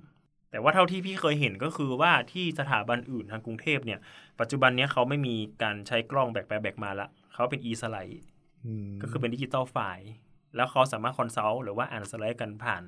[0.51, 3.99] แต่ว่าเท่าที่พี่เคยเห็นก็คือว่าที่สถาบันอื่นทางกรุงเทพเนี่ย
[4.41, 8.23] ปัจจุบันเนี้ยเขาไม่มีการใช้กล้องแบกไปแบกมาละเขาเป็น e สไลด์
[8.67, 10.11] อืมก็คือเป็น digital file
[10.57, 12.83] แล้วเขาสามารถ consult หรือว่าอ่านสไลด์กันผ่าน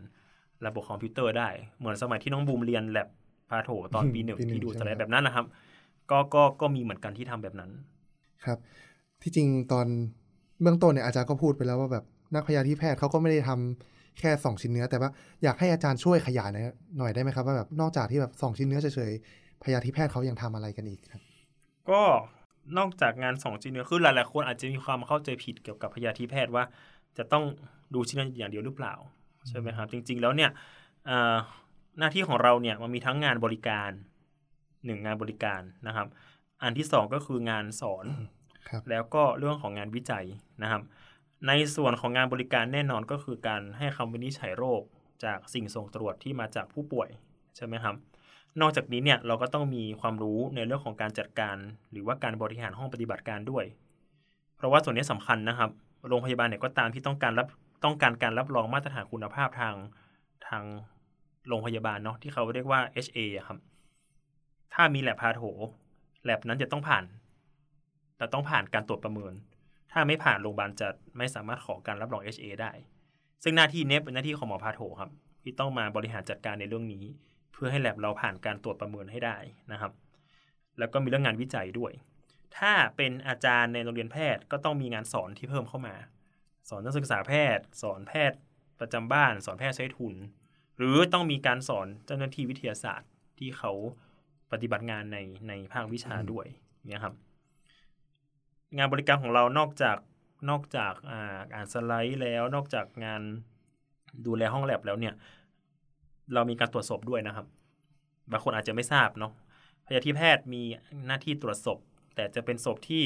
[0.66, 1.48] ระบบคอมพิวเตอร์ได้
[1.78, 3.08] เหมือนสมัยที่น้องบูมเรียน lab
[3.48, 5.46] patho ตอนปีหนึ่งที่ดูสไลด์แบบนั้นนะครับ
[6.10, 7.70] ก็ก็ก็มีเหมือนกันที่ทำแบบนั้น
[8.44, 8.58] ครับ
[9.22, 9.86] ที่จริงตอน
[10.62, 15.10] เบื้องต้นเนี่ยอาจารย์ก็พูดไปแล้วว่าแบบนักพยาธิแพทย์เขาก็ไม่ได้ทำแค่สองชิ้นเนื้อ แต่ว่า
[15.42, 16.50] อยากให้อาจารย์ช่วยขยาย
[16.98, 21.22] หน่อยได้ไหมครับว่าแบบนอกจากที่แบบสองชิ้นเนื้อเฉยๆพยาธิแพทย์เขายังทำอะไรกันอีกครับ
[21.90, 22.02] ก็
[22.78, 26.64] นอกจากงานสองชิ้นเนื้อคือหลายๆคนอาจจะมีความเข้าใจผิดเกี่ยวกับพยาธิแพทย์ว่า
[27.18, 27.44] จะต้อง
[27.94, 28.94] ดูชิ้นเนื้ออย่างเดียวหรือเปล่า
[29.48, 30.50] ใช่ไหมครับ จริง ๆ แล้วเนี่ย
[31.06, 31.36] เอ่อ
[31.98, 33.90] หน้าที่ของเราเนี่ยมันมีทั้งงานบริการ
[34.88, 36.08] หนึ่งงานบริการนะครับ
[36.62, 38.06] อันที่สองก็คืองานสอน
[38.68, 40.26] ครับแล้วก็เรื่องของงานวิจัย
[40.62, 40.82] นะครับ
[41.46, 44.82] ในส่วนของงานบริการแน่นอนก็คือการให้คำวินิจฉัยโรค
[45.24, 47.08] จากสิ่งส่งตรวจที่มาจากผู้ป่วย
[47.56, 47.94] ใช่ไหมครับ
[48.60, 51.56] นอกจากนี้เนี่ยเราก็ต้องมีความรู้ในเรื่องของการจัดการ
[51.90, 53.64] หรือว่าการบริหารห้องปฏิบัติการด้วย
[54.56, 55.70] เพราะว่าส่วนนี้สำคัญนะครับ
[56.08, 57.46] โรงพยาบาลเนี่ยก็ตามที่ต้องการรับ
[57.84, 59.74] ต้องการการรับรองมาตรฐานคุณภาพทาง
[60.46, 60.62] ทาง
[61.48, 63.58] โรงพยาบาลเนาะที่เขาเรียกว่า HA อะครับ
[64.74, 65.42] ถ้ามีแลบพาโถ
[66.24, 67.04] แลบนั้นจะต้องผ่าน
[68.16, 69.32] แต่ต้องผ่านการตรวจประเมิน
[69.92, 72.72] ถ้าไม่ผ่านโรงพยาบาลจะไม่สามารถขอการรับรอง HA ได้
[73.42, 75.10] ซึ่งหน้าที่เนี้เป็นหน้าที่ของหมอพาโถครับ
[75.42, 77.04] ที่ต้องมาบริหารจัดการในเรื่องนี้
[77.52, 79.36] เพื่อให้แลบเราผ่านการตรวจประเมินให้ได้
[79.72, 79.92] นะครับ
[80.78, 81.92] แล้วก็มีเรื่องงานวิจัยด้วย
[82.58, 85.94] ถ้าเป็นอาจารย์ในโรงเรียนแพทย์ก็ต้องมีงานสอนที่เพิ่มเข้ามา
[86.68, 88.38] สอนนักศึกษาแพทย์ สอนแพทย์
[88.80, 90.14] ประจำบ้าน สอนแพทย์ใช้ทุน
[90.78, 93.72] หรือต้องมีการสอนเจ้าหน้าที่วิทยาศาสตร์ที่เขา
[94.52, 96.46] ปฏิบัติงานในในภาควิชาด้วย
[96.86, 97.14] เนี่ยครับ
[98.76, 99.96] งานบริการของเรานอกจาก
[100.50, 103.22] นอกจากอ่าอ่านสไลด์แล้วนอกจากงาน
[104.26, 105.14] ดูแลห้องแลบแล้วเนี่ย
[106.34, 107.46] เรามีการตรวจศพด้วยนะครับ
[108.30, 109.32] บางคนอาจจะไม่ทราบเนาะ
[109.86, 110.62] พยาธิแพทย์มี
[111.06, 111.78] หน้าที่ตรวจศพ
[112.14, 113.04] แต่จะเป็นศพที่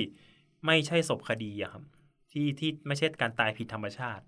[0.66, 1.82] ไม่ใช่ศพคดีอะครับ
[2.32, 4.24] ที่ที่ไม่ใช่การตายผิดธรรมชาติ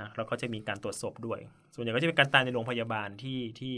[0.00, 1.38] นะเราก็จะมีการตรวจศพด้วย
[1.74, 3.74] ส่วนใหญ่ก็จะเป็นการตายในโรงพยาบาลที่ที่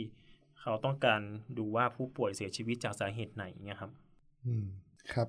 [0.61, 1.21] เขาต้องการ
[1.59, 3.90] ดูว่าผู้ป่วยเสียชีวิตจากสาเหตุไหนเนี่ยครับ
[4.47, 4.64] อืม
[5.12, 5.29] ครับ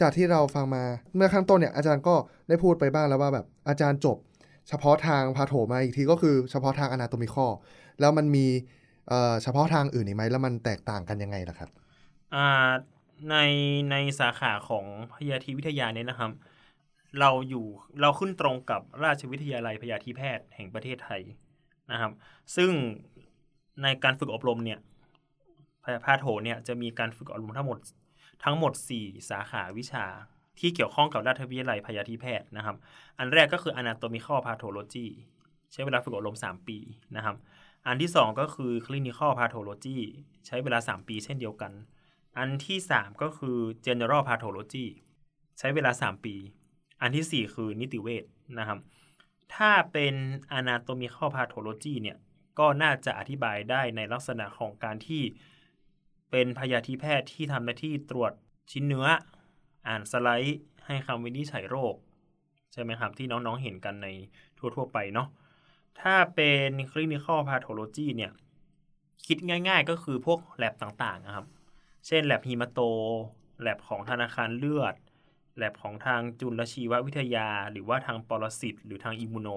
[0.00, 2.14] จากที่เราฟังมาเมื่อข้างต้นเนี่ยอาจารย์ก็
[2.48, 4.16] ได้พูดไปบ้างแล้วว่าแบบอาจารย์จบ
[4.68, 7.46] เฉพาะทางพาโถมาอีกทีก็คือเฉพาะทางอนาโตมิคอ
[8.00, 8.46] แล้วมันมี
[9.08, 11.70] เอ่อเฉพาะทางอื่นอีกไหมแล้วมันแตกต่างกันยังไงล่ะครับ
[12.34, 12.38] อ่า
[13.30, 13.36] ใน
[13.90, 16.30] ในสาขาของพยาธิวิทยาเนี่ยนะครับ
[17.20, 17.66] เราอยู่
[18.00, 21.22] เราขึ้นตรงกับราชวิทยาลัยพยาธิแพทย์แห่งประเทศไทย
[21.92, 22.12] นะครับ
[22.56, 22.70] ซึ่ง
[23.82, 24.78] ในการฝึกอบรมเนี่ย
[26.04, 27.78] พาโถเนี่ยจะมีการฝึกอบรมทั้งหมด
[28.44, 30.04] ทั้งหมด 4 สาขาวิชา
[30.58, 32.76] ที่เกี่ยวข้องกับราชวิทยาลัยพยาธิแพทย์นะครับ
[33.18, 35.06] อันแรกก็คือ anatomical pathology
[35.72, 36.78] ใช้เวลาฝึกอบรม 3 ปี
[37.16, 37.36] นะครับ
[37.86, 39.98] อันที่ 2 ก็คือ clinical pathology
[40.46, 41.72] ใช้เวลา 3 ปีเช่นเดียวกัน
[42.38, 44.86] อันที่ 3 ก็คือ general pathology
[45.58, 46.34] ใช้เวลา 3 ปี
[47.00, 48.24] อันทีสี่4 คือนิติเวช
[48.58, 48.78] นะครับ
[49.54, 50.14] ถ้าเป็น
[50.58, 52.16] anatomical pathology เนี่ย
[52.58, 55.22] ก็น่าจะอธิบายได้ในลักษณะของการที่
[56.30, 58.32] เป็นพยาธิแพทย์ที่ทำหน้าที่ตรวจ
[58.72, 59.06] ชิ้นเนื้อ
[59.86, 61.94] อ่านสไลด์ ให้คำวินิจฉัยโรค
[62.72, 64.08] ใช่ไหมครับ ที่น้องๆเห็นกันใน
[64.58, 65.28] ทั่วๆไปเนาะ
[66.00, 68.32] ถ้าเป็น clinical pathology เนี่ย
[69.26, 71.46] คิดง่ายๆก็คือพวกแลบต่างๆนะครับ
[72.06, 72.80] เช่นแลบฮีมาโต
[73.62, 74.94] แลบของธนาคารเลือด
[75.56, 79.48] แลบของทางจุลชีววิทยา หรือว่าทางปรสิตหรือทางอิมมูโน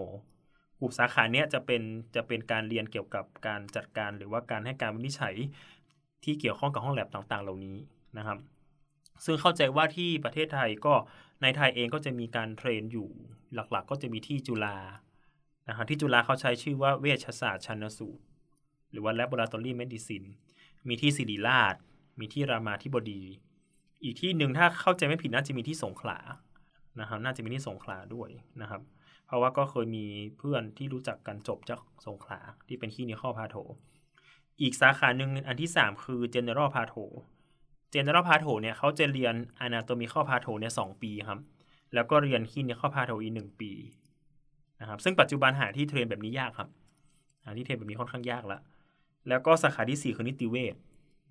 [0.86, 1.82] กลุ่มสาขาเนี้ยจะเป็น
[2.16, 5.36] จะเป็นการเรียนเกี่ยวกับการจัดการ หรือว่าการให้การวินิจฉัย
[6.24, 7.78] ที่เกี่ยวข้องกับห้องแลบต่างๆ เหล่านี้
[8.18, 8.40] นะครับ
[9.26, 10.94] ซึ่งเข้าใจว่าที่ประเทศไทยก็
[11.42, 13.10] ในไทยเองก็จะมีการเทรนอยู่
[13.54, 14.78] หลักๆ ก็จะมีที่จุฬา
[15.70, 18.24] นะครับที่จุฬาเขาใช้ชื่อว่าเวชศาสตร์ชันสูตร
[18.92, 20.28] หรือว่า laboratory medicine
[20.88, 21.76] มีที่ศิริราช
[22.20, 23.22] มีที่รามาธิบดี
[24.04, 26.18] อีกที่หนึ่งถ้าเข้าใจไม่ผิดน่าจะมีที่สงขลา
[27.00, 28.30] นะครับน่าจะมีที่สงขลาด้วย
[28.62, 28.82] นะครับ
[29.26, 30.06] เพราะว่าก็เคยมี
[30.38, 33.56] เพื่อนที่รู้จักกันจบจากสงขลาที่เป็นที่นิคอพาโถ
[34.62, 36.96] อีกสาขาหนึ่งอันที่ 3 คือ general พาโถ
[37.94, 39.36] general พาโถเนี่ยเขาจะเรียน
[39.66, 41.40] anatomical พาโถเนี่ยสปีครับ
[41.94, 43.72] แล้วก็เรียน clinical พาโถอีกหนึ่งปี
[44.82, 46.70] นะครับซึ่งปัจจุบันหาที่ train แบบนี้ยากครับ
[47.44, 48.60] หาที่ train แบบนี้ค่อนข้างยากละ
[49.30, 50.76] แล้วก็สาขาที่ 4 คือนิติเวช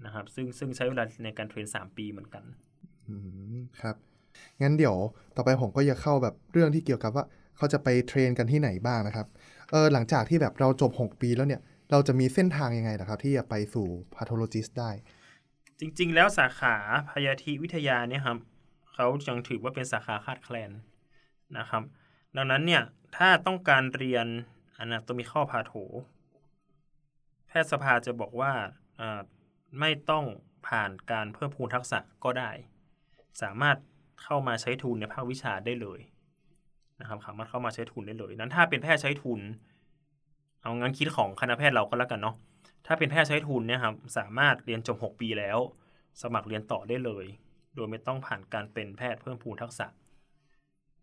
[0.04, 2.44] นะครับ ซึ่งซึ่งใช้เวลาในการ train 3 ปีเหมือนกัน
[3.08, 3.14] อื
[3.56, 3.96] มครับ
[4.62, 4.96] งั้นเดี๋ยว
[5.36, 7.24] ต่อไปผมก็จะเข้าแบบเรื่องที่เกี่ยวกับว่า
[7.56, 9.26] เขาจะไป train กันที่ไหนบ้างนะครับ
[9.70, 14.90] เออหลังจากที่แบบเราจบ 6 ปีแล้วเนี่ย เราจะมีเส้นทางยังไงนะครับ ที่จะไปสู่ pathologist ได้
[15.80, 16.74] จริง ๆ แล้วสาขา
[17.10, 18.38] พยาธิวิทยาเนี่ยครับ
[18.92, 20.70] เขายังถือว่าเป็นสาขาขาดแคลน
[21.58, 21.82] นะครับ
[22.36, 22.82] ดังนั้นเนี่ย
[23.16, 24.26] ถ้าต้องการเรียน
[24.82, 25.72] anatomical พาโถ
[27.46, 28.52] แพทยสภาจะบอกว่า
[29.80, 30.24] ไม่ต้อง
[30.66, 32.50] ผ่านการเพิ่มพูนทักษะก็ได้
[33.42, 33.76] สามารถ
[34.22, 36.00] เข้ามาใช้ทุนในภาควิชาได้เลย
[37.00, 39.40] นะครับสามารถเข้ามาใช้ทุนได้เลย นั้นถ้าเป็นแพทย์ใช้ทุน
[40.62, 42.34] เอางั้นคิดของคณะแพทย์เราก็แล้วกันเนาะ
[42.86, 45.58] ถ้าเป็นแพทย์ใช้ทุนเนี่ยครับสามารถเรียนจบ 6 ปีแล้ว
[46.22, 47.24] สมัครเรียนต่อได้เลย
[47.74, 49.86] โดยไม่ต้องผ่านการเป็นแพทย์เพิ่มพูนทักษะ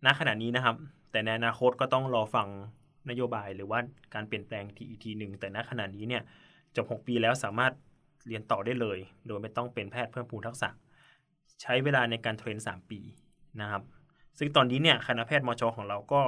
[0.04, 0.76] ณขณะนี้นะครับ
[1.10, 2.48] แต่ในอนาคตก็ต้องรอฟัง
[3.10, 3.78] นโยบายหรือว่า
[4.14, 6.22] การเปลี่ยนแปลงทีอีกทีหนึ่งแต่ณขณะนี้เนี่ย
[6.76, 7.72] จบ 6 ปีแล้วสามารถ
[8.26, 10.68] เรียนต่อได้เลย โดยไม่ต้องเป็นแพทย์เพิ่มพูนทักษะ
[11.62, 13.00] ใช้เวลาในการเทรน 3 ปี
[13.60, 13.82] นะครับ
[14.38, 16.22] ซึ่งตอนนี้เนี่ยคณะแพทย์มชของเราก็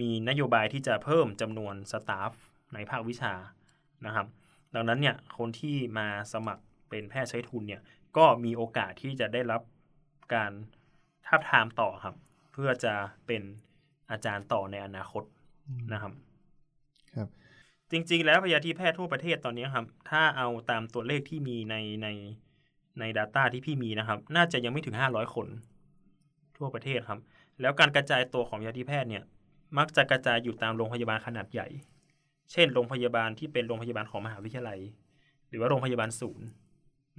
[0.00, 2.32] มีนโยบายที่จะเพิ่มจำนวนสตาฟ
[2.74, 3.34] ในภาควิชา
[4.06, 4.26] นะครับ
[4.74, 7.82] ดังนั้นเนี่ยคนที่มาสมัครเป็นแพทย์ใช้ทุนเนี่ย
[8.16, 9.62] ก็มีโอกาสที่จะได้รับ
[10.34, 10.52] การ
[11.26, 12.14] ทับทามต่อครับ
[12.52, 12.94] เพื่อจะ
[13.26, 13.42] เป็น
[14.10, 15.24] อาจารย์ต่อในอนาคต
[15.92, 16.12] นะครับ
[17.16, 17.28] ครับ
[17.90, 22.08] จริง ๆ แล้วพยาธิแพทย์ทั่วประเทศตอนนี้ครับ ถ้าเอาตามตัวเลขที่มีในใน
[23.00, 25.46] ใน Data ที่พี่มีนะครับ น่าจะยังไม่ถึง 500 คน
[26.60, 27.20] ทั่วประเทศครับ
[27.60, 29.24] แล้วการกระจายตัวของพยาธิแพทย์เนี่ย
[29.78, 31.68] มักจะกระจายอยู่ตามโรงพยาบาลขนาดใหญ่
[32.52, 34.80] เช่น โรงพยาบาลที่เป็นโรงพยาบาลของมหาวิทยาลัย
[35.48, 36.46] หรือว่าโรงพยาบาลศูนย์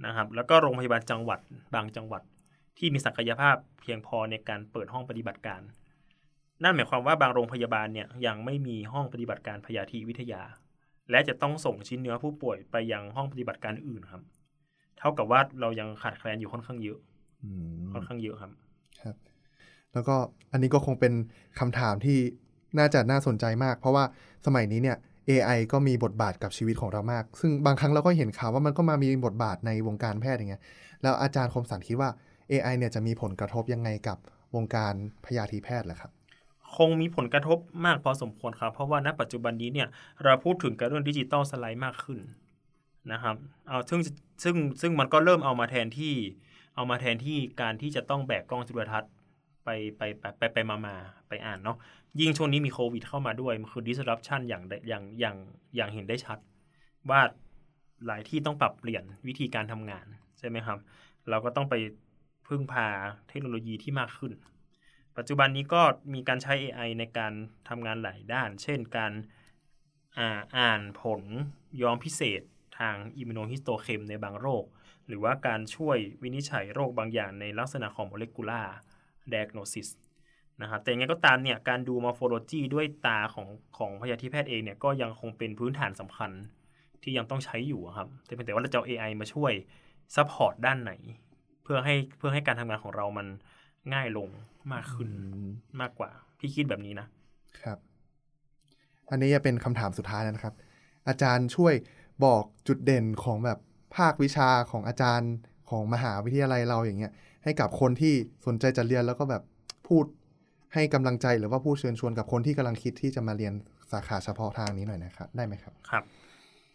[0.06, 1.40] นะครับ แล้วก็โรงพยาบาลจังหวัด
[1.74, 2.22] บางจังหวัด
[2.78, 5.60] ที่มีศักยภาพเพียงพอในการเปิดห้องปฏิบัติการ
[6.62, 10.42] นั่นหมายความว่าบางโรงพยาบาลเนี่ยยังไม่มีห้องปฏิบัติการพยาธิวิทยา
[11.10, 14.22] และจะต้องส่งชิ้นเนื้อผู้ป่วยไปยังห้องปฏิบัติการอื่นครับ
[14.98, 16.98] เท่ากับว่าเรายังขาดแคลนอยู่ค่อนข้างเยอะ
[17.44, 18.50] อืมค่อนข้างเยอะครับ
[19.02, 19.16] ครับ
[19.94, 20.16] แล้วก็
[20.52, 21.12] อันนี้ก็คงเป็น
[21.58, 22.18] คำถามที่
[22.78, 24.04] น่าจะน่าสนใจมาก เพราะว่า
[24.46, 24.96] สมัยนี้เนี่ย
[25.28, 30.62] AI ก็มีบทบาทกับชีวิตของเรามาก ซึ่งบางครั้งเราก็เห็นข่าวว่ามันก็มามีบทบาทในวงการแพทย์อย่างเงี้ย
[31.02, 32.10] แล้วอาจารย์คมสันคิดว่า
[32.50, 34.18] AI เนี่ยจะมีผลกระทบยังไงกับ
[34.54, 36.10] วงการพยาธิแพทย์ล่ะครับ
[36.76, 39.88] คงมีผลกระทบมากพอสมควรครับ เพราะว่าณปัจจุบันนี้เนี่ย
[40.24, 42.18] เราพูดถึงการเรื่องดิจิตอลสไลด์มากขึ้น
[43.12, 43.36] นะครับ
[43.68, 44.00] เอาซึ่ง
[44.42, 46.14] ซึ่งซึ่งมันก็เริ่มเอามาแทนที่
[46.74, 49.10] เอามาแทนที่การที่จะต้องแบกกล้องจุลทรรศน์
[49.64, 50.96] ไปไปไปไปไปมามา
[51.28, 51.76] ไปอ่านเนาะ
[52.20, 55.36] ยิ่งช่วงนี้มีโควิดเข้ามาด้วยมันคือ disruption อย่างอย่างอย่าง
[55.76, 56.38] อย่างเห็นได้ชัด
[57.10, 57.20] ว่า
[58.06, 60.06] หลายที่ต้องปรับเปลี่ยนวิธีการทำงาน
[60.38, 60.78] ใช่ไหมครับ
[61.30, 61.74] เราก็ต้องไป
[62.48, 62.86] พึ่งพา
[63.28, 64.32] เทคโนโลยีที่มากขึ้น
[65.16, 65.82] ปัจจุบันนี้ก็
[66.14, 67.32] มีการใช้ AI ในการ
[67.68, 69.12] ทำงานหลายด้าน เช่นการ
[70.18, 71.22] อ่าอ่านผล
[71.82, 72.42] ย้อมพิเศษ
[72.78, 74.64] ทาง immunohistochem ในบางโรค
[75.08, 78.74] หรือว่าการช่วยวินิจฉัยโรคบางอย่างในลักษณะของโมเลกุลาร์
[79.34, 79.88] ด a g n o s i s
[80.62, 83.46] นะครับแต่ยังไงก็ตามเนี่ยการดู morphology ด้วยตาของ
[83.78, 86.30] ของพยาธิแพทย์เองเนี่ยก็ยังคงเป็นพื้นฐานสำคัญ
[87.02, 89.52] ที่ยังต้องใช้อยู่อะครับ แต่เพียงแต่ว่าเราจะเอา AI มาช่วย
[90.14, 90.92] support ด้านไหน
[91.62, 93.26] เพื่อให้เพื่อให้การทำงานของเรามัน
[93.92, 94.28] ง่ายลง
[94.72, 97.06] มากขึ้นอืมมากกว่า พี่คิดแบบนี้นะ
[97.60, 97.78] ครับ
[99.10, 100.54] อันนี้จะเป็นคำถามสุดท้ายแล้วนะครับ
[101.08, 101.74] อาจารย์ช่วย
[102.24, 103.58] บอกจุดเด่นของแบบ
[103.96, 105.32] ภาควิชาของอาจารย์
[105.70, 107.12] ของมหาวิทยาลัยเราอย่างเงี้ย
[107.44, 108.14] ให้กับคนที่
[108.46, 109.42] สนใจจะเรียนแล้วก็แบบ
[109.88, 110.04] พูด
[110.74, 113.54] ให้กำลังใจหรือว่าพูดเชิญชวนกับคนที่กำลังคิดที่จะมาเรียน
[113.92, 116.04] สาขาเฉพาะทางนี้หน่อยนะครับ ได้ไหมครับครับ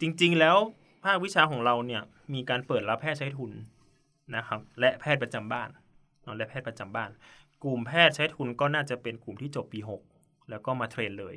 [0.02, 0.58] จริงๆแล้ว
[1.04, 2.02] ภาควิชาของเราเนี่ย
[2.34, 3.52] มีการเปิดรับแพทย์ใช้ทุน
[4.36, 5.70] นะครับ และแพทย์ประจำบ้าน
[6.38, 7.10] และแพทย์ประจำบ้าน
[7.64, 9.80] กลุ่มแพทย์ใช้ทุนก็น่าจะเป็นกลุ่มที่จบปี
[10.14, 11.36] 6 แล้วก็มาเทรนเลย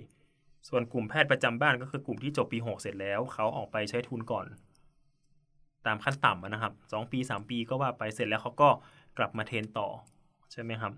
[0.69, 4.47] ส่วนกลุ่มแพทย์ประจำบ้านก็คือกลุ่มที่จบปี 6 เสร็จแล้ว เขาออกไปใช้ทุนก่อน
[5.87, 8.69] ตามขั้นต่ำนะครับสองปีสามปีก็ว่าไปเสร็จแล้วเขาก็
[9.21, 9.89] กลับมาเทรนต่อ
[10.53, 10.93] ใช่ไหมครับ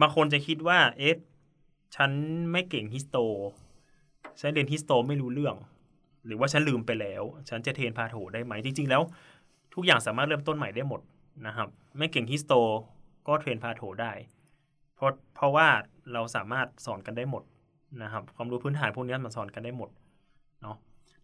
[0.00, 1.18] บางคนจะคิดว่า เอ๊ะ
[1.96, 2.10] ฉัน
[2.52, 3.16] ไม่เก่ง histo
[4.40, 5.56] ฉันเรียน histo ไม่รู้เรื่อง
[6.26, 9.02] หรือว่าฉันลืมไปแล้ว ฉันจะ train patho ได้ไหม จริง ๆ แล้ว
[9.74, 11.00] ทุกอย่างสามารถเริ่มต้นใหม่ได้หมด
[11.46, 12.52] นะครับ ไม่เก่ง histo
[13.28, 14.12] ก็ train patho ได้
[14.94, 15.66] เพราะเพราะว่า
[16.12, 17.42] เราสามารถสอนกันได้หมด
[18.02, 19.90] นะครับ ความรู้พื้นฐานพวกนี้มันสอนกันได้หมด
[20.62, 20.76] เนาะ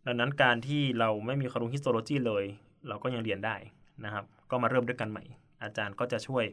[0.06, 2.44] ดังนั้นการที่เราไม่มีความรู้ histology เลย
[2.88, 3.56] เราก็ยังเรียนได้
[4.04, 5.24] นะครับ ก็มาเริ่มด้วยกันใหม่
[5.62, 6.44] อาจารย์ก็จะช่วย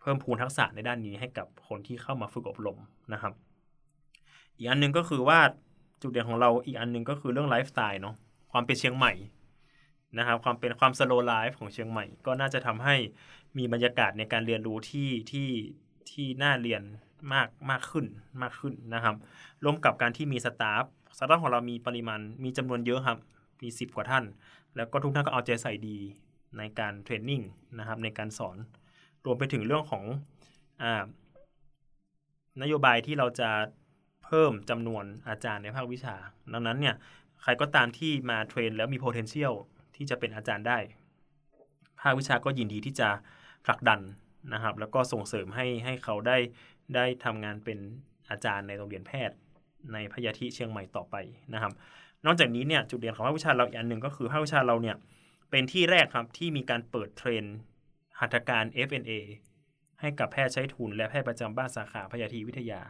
[0.00, 2.78] เพิ่มพูนทักษะในด้านนี้ให้กับคนที่เข้ามาฝึกอบรม
[3.12, 3.32] นะครับ
[4.56, 5.38] อีกอันหนึ่งก็คือว่า
[6.02, 8.14] จุดเด่นของเราอีกอันหนึ่งก็คือเรื่องไลฟ์สไตล์เนาะ
[8.52, 9.12] ความเป็นเชียงใหม่
[10.18, 12.96] นะครับความเป็นความ slow life ของเชียงใหม่ ก็น่าจะทำให้
[13.58, 15.48] มีบรรยากาศในการเรียนรู้ที่ที่
[16.10, 16.82] ที่น่าเรียน
[17.32, 18.06] มากมากขึ้น
[18.42, 19.16] มากขึ้นนะครับ
[19.64, 20.84] ร่วมกับการที่มี staff
[21.18, 23.18] staff ของเรามีปริมาณมีจำนวนเยอะครับ
[23.62, 24.24] มีสิบกว่าท่าน
[24.76, 25.98] แล้วก็ทุกท่านก็เอาใจใส่ดี
[26.58, 27.42] ในการเทรนนิ่ง
[27.78, 28.56] นะครับในการสอน
[29.24, 30.04] รวมไปถึงเรื่องของ
[30.82, 30.84] อ
[32.62, 33.50] นโยบายที่เราจะ
[34.24, 36.14] เพิ่มจำนวนอาจารย์ในภาควิชา
[36.52, 36.94] ดังนั้นเนี่ย
[37.42, 39.54] ใครก็ตามที่มาเทรนแล้วมี potential
[39.96, 40.78] ที่จะเป็นอาจารย์ได้
[42.00, 43.08] ภาควิชาก็ยินดีที่จะ
[43.66, 44.00] ผลักดัน
[44.54, 46.36] นะครับ แล้วก็ส่งเสริมให้ให้เขาได้
[46.94, 47.78] ได้ทำงานเป็น
[48.30, 49.36] อาจารย์ในโรงเรียนแพทย์
[49.92, 51.16] ในพยาธิเชียงใหม่ต่อไป
[51.54, 51.72] นะครับ
[52.26, 54.96] นอกจากนี้เนี่ยจุดเด่นของภาควิชาเราอีกอันหนึ่งก็คือภาควิชาเราเนี่ย
[55.50, 57.44] เป็นที่แรกครับที่มีการเปิดเทรน
[58.20, 59.12] หัตถการ FNA
[60.00, 62.80] ให้กับแพทย์ใช้ทุนและแพทย์ประจำบ้านสาขาพยาธิวิทยา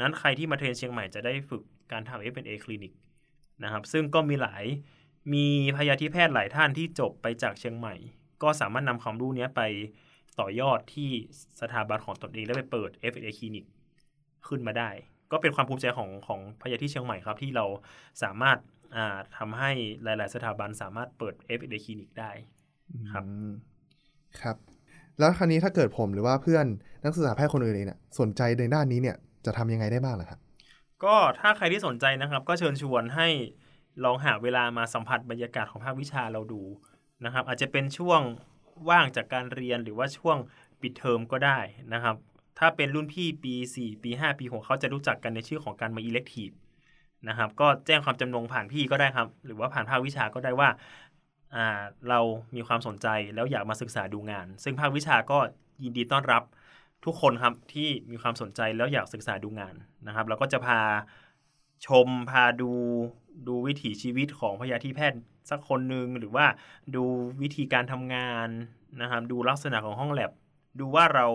[0.00, 2.92] นั้นใครที่มาเทรนเชียงใหม่จะได้ฝึกการทำ FNA คลินิก
[3.64, 4.64] นะครับ ซึ่งก็มีหลาย
[5.34, 5.46] มี
[5.76, 7.94] พยาธิแพทย์หลายท่านที่จบไปจากเชียงใหม่
[8.42, 9.62] ก็สามารถนำความรู้เนี้ยไป
[10.40, 11.10] ต่อยอดที่
[11.60, 13.64] สถาบันของตนเองและไปเปิด FNA คลินิก
[14.46, 14.90] ขึ้นมาได้
[15.32, 17.66] ก็เป็นความภูมิใจของของพยาธิเชียงใหม่ครับที่เรา
[18.22, 18.58] สามารถ
[19.36, 19.70] ทำให้
[20.02, 22.30] หลาย ๆ สถาบันสามารถเปิด FNA คลินิกได้
[23.12, 23.52] ครับอืม
[24.40, 24.56] ครับ
[25.18, 26.66] แล้วคราวนี้ถ้าเกิดผมหรือว่าเพื่อน
[27.04, 30.40] นักศึกษาแพทย์คนอื่นๆเนี่ยสนใจในด้านนี้เนี่ยจะทำยังไงได้บ้างล่ะครับ
[31.04, 33.28] ก็ถ้าใครที่สนใจนะครับ ก็เชิญชวนให้
[34.04, 36.62] ลองหาเวลามาสัมผัสบรรยากาศของภาควิชาเราดู
[37.24, 38.20] นะครับ อาจจะเป็นช่วง
[38.88, 40.36] ว่างจากการเรียนหรือว่าช่วง
[40.80, 41.58] ปิดเทอมก็ได้
[41.94, 42.16] นะครับ
[42.58, 46.54] ถ้าเป็นรุ่นพี่ปี 4 ปี 5 ปี6เขาจะรู้จักกันในชื่อของการมา elective
[47.28, 50.68] นะครับ ก็แจ้งความจำนงผ่านพี่ก็ได้ครับ หรือว่าผ่านภาควิชาก็ได้ว่า
[51.54, 52.20] อ่าเรา
[52.54, 55.38] มีความสนใจแล้วอยากมาศึกษาดูงาน ซึ่งภาควิชาก็
[55.82, 56.42] ยินดีต้อนรับ
[57.04, 59.74] ทุกคนครับที่มีความสนใจแล้วอยากศึกษาดูงาน
[60.06, 60.80] นะครับเราก็จะพา
[61.86, 62.70] ชมพาดู
[63.48, 66.46] ดูวิถีชีวิตของพยาธิแพทย์สักคนหนึ่งหรือว่า
[66.94, 67.04] ดู
[67.42, 68.48] วิธีการทำงาน
[69.00, 70.30] นะครับ ดูลักษณะของห้องแลบ
[70.80, 71.26] ดูว่าเรา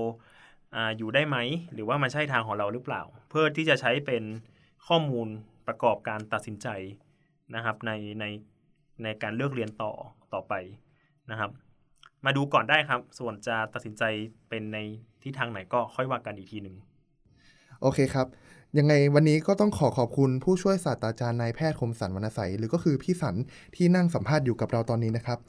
[0.76, 1.38] อาอยู่ได้ไหม
[1.74, 4.24] หรือว่ามันใช่ทางของเราหรือเปล่า เพื่อที่จะใช้เป็น
[4.88, 5.28] ข้อมูล
[5.68, 6.68] ประกอบการตัดสินใจ
[7.56, 8.26] นะครับในใน
[9.04, 9.92] ในการเลือกเรียนต่อ
[10.34, 10.54] ต่อไป
[11.32, 11.52] นะครับ
[12.26, 14.04] มาดูก่อนได้ครับ ส่วนจะตัดสินใจ
[14.50, 14.78] เป็นใน
[15.24, 16.76] ทิศทางไหนก็ค่อยว่ากันอีกทีหนึ่ง
[17.82, 18.28] โอเคครับ
[18.78, 23.36] ยังไงวันนี้ก็ต้องขอขอบคุณผู้ช่วยศาสตราจารย์นายแพทย์คมสันวรรณใสหรือก็คือพี่สัน
[23.76, 25.40] ที่นั่งสัมภาษณ์อยู่กับเราตอนนี้นะครับ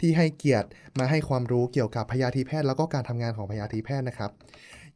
[0.00, 4.30] ที่ให้เกียรติมาให้ความรู้เกี่ยวกับพยาธิแพทย์แล้วก็การทำงานของพยาธิแพทย์นะครับ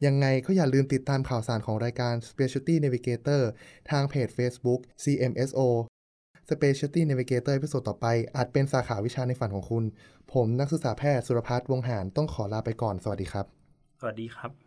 [0.05, 3.43] ยังไงก็อย่าลืมติดตามข่าวสารของรายการ Specialty Navigator
[3.91, 5.61] ทางเพจ Facebook CMSO
[6.51, 8.07] Specialty Navigator พิโซดต่อไป
[8.37, 9.85] อาจเป็นสาขาวิชาในฝันของคุณ
[10.33, 13.47] ผมนักศึกษาแพทย์สุรพัฒน์วงหารต้องขอลาไปก่อน สวัสดีครับ
[14.01, 14.66] สวัสดีครับ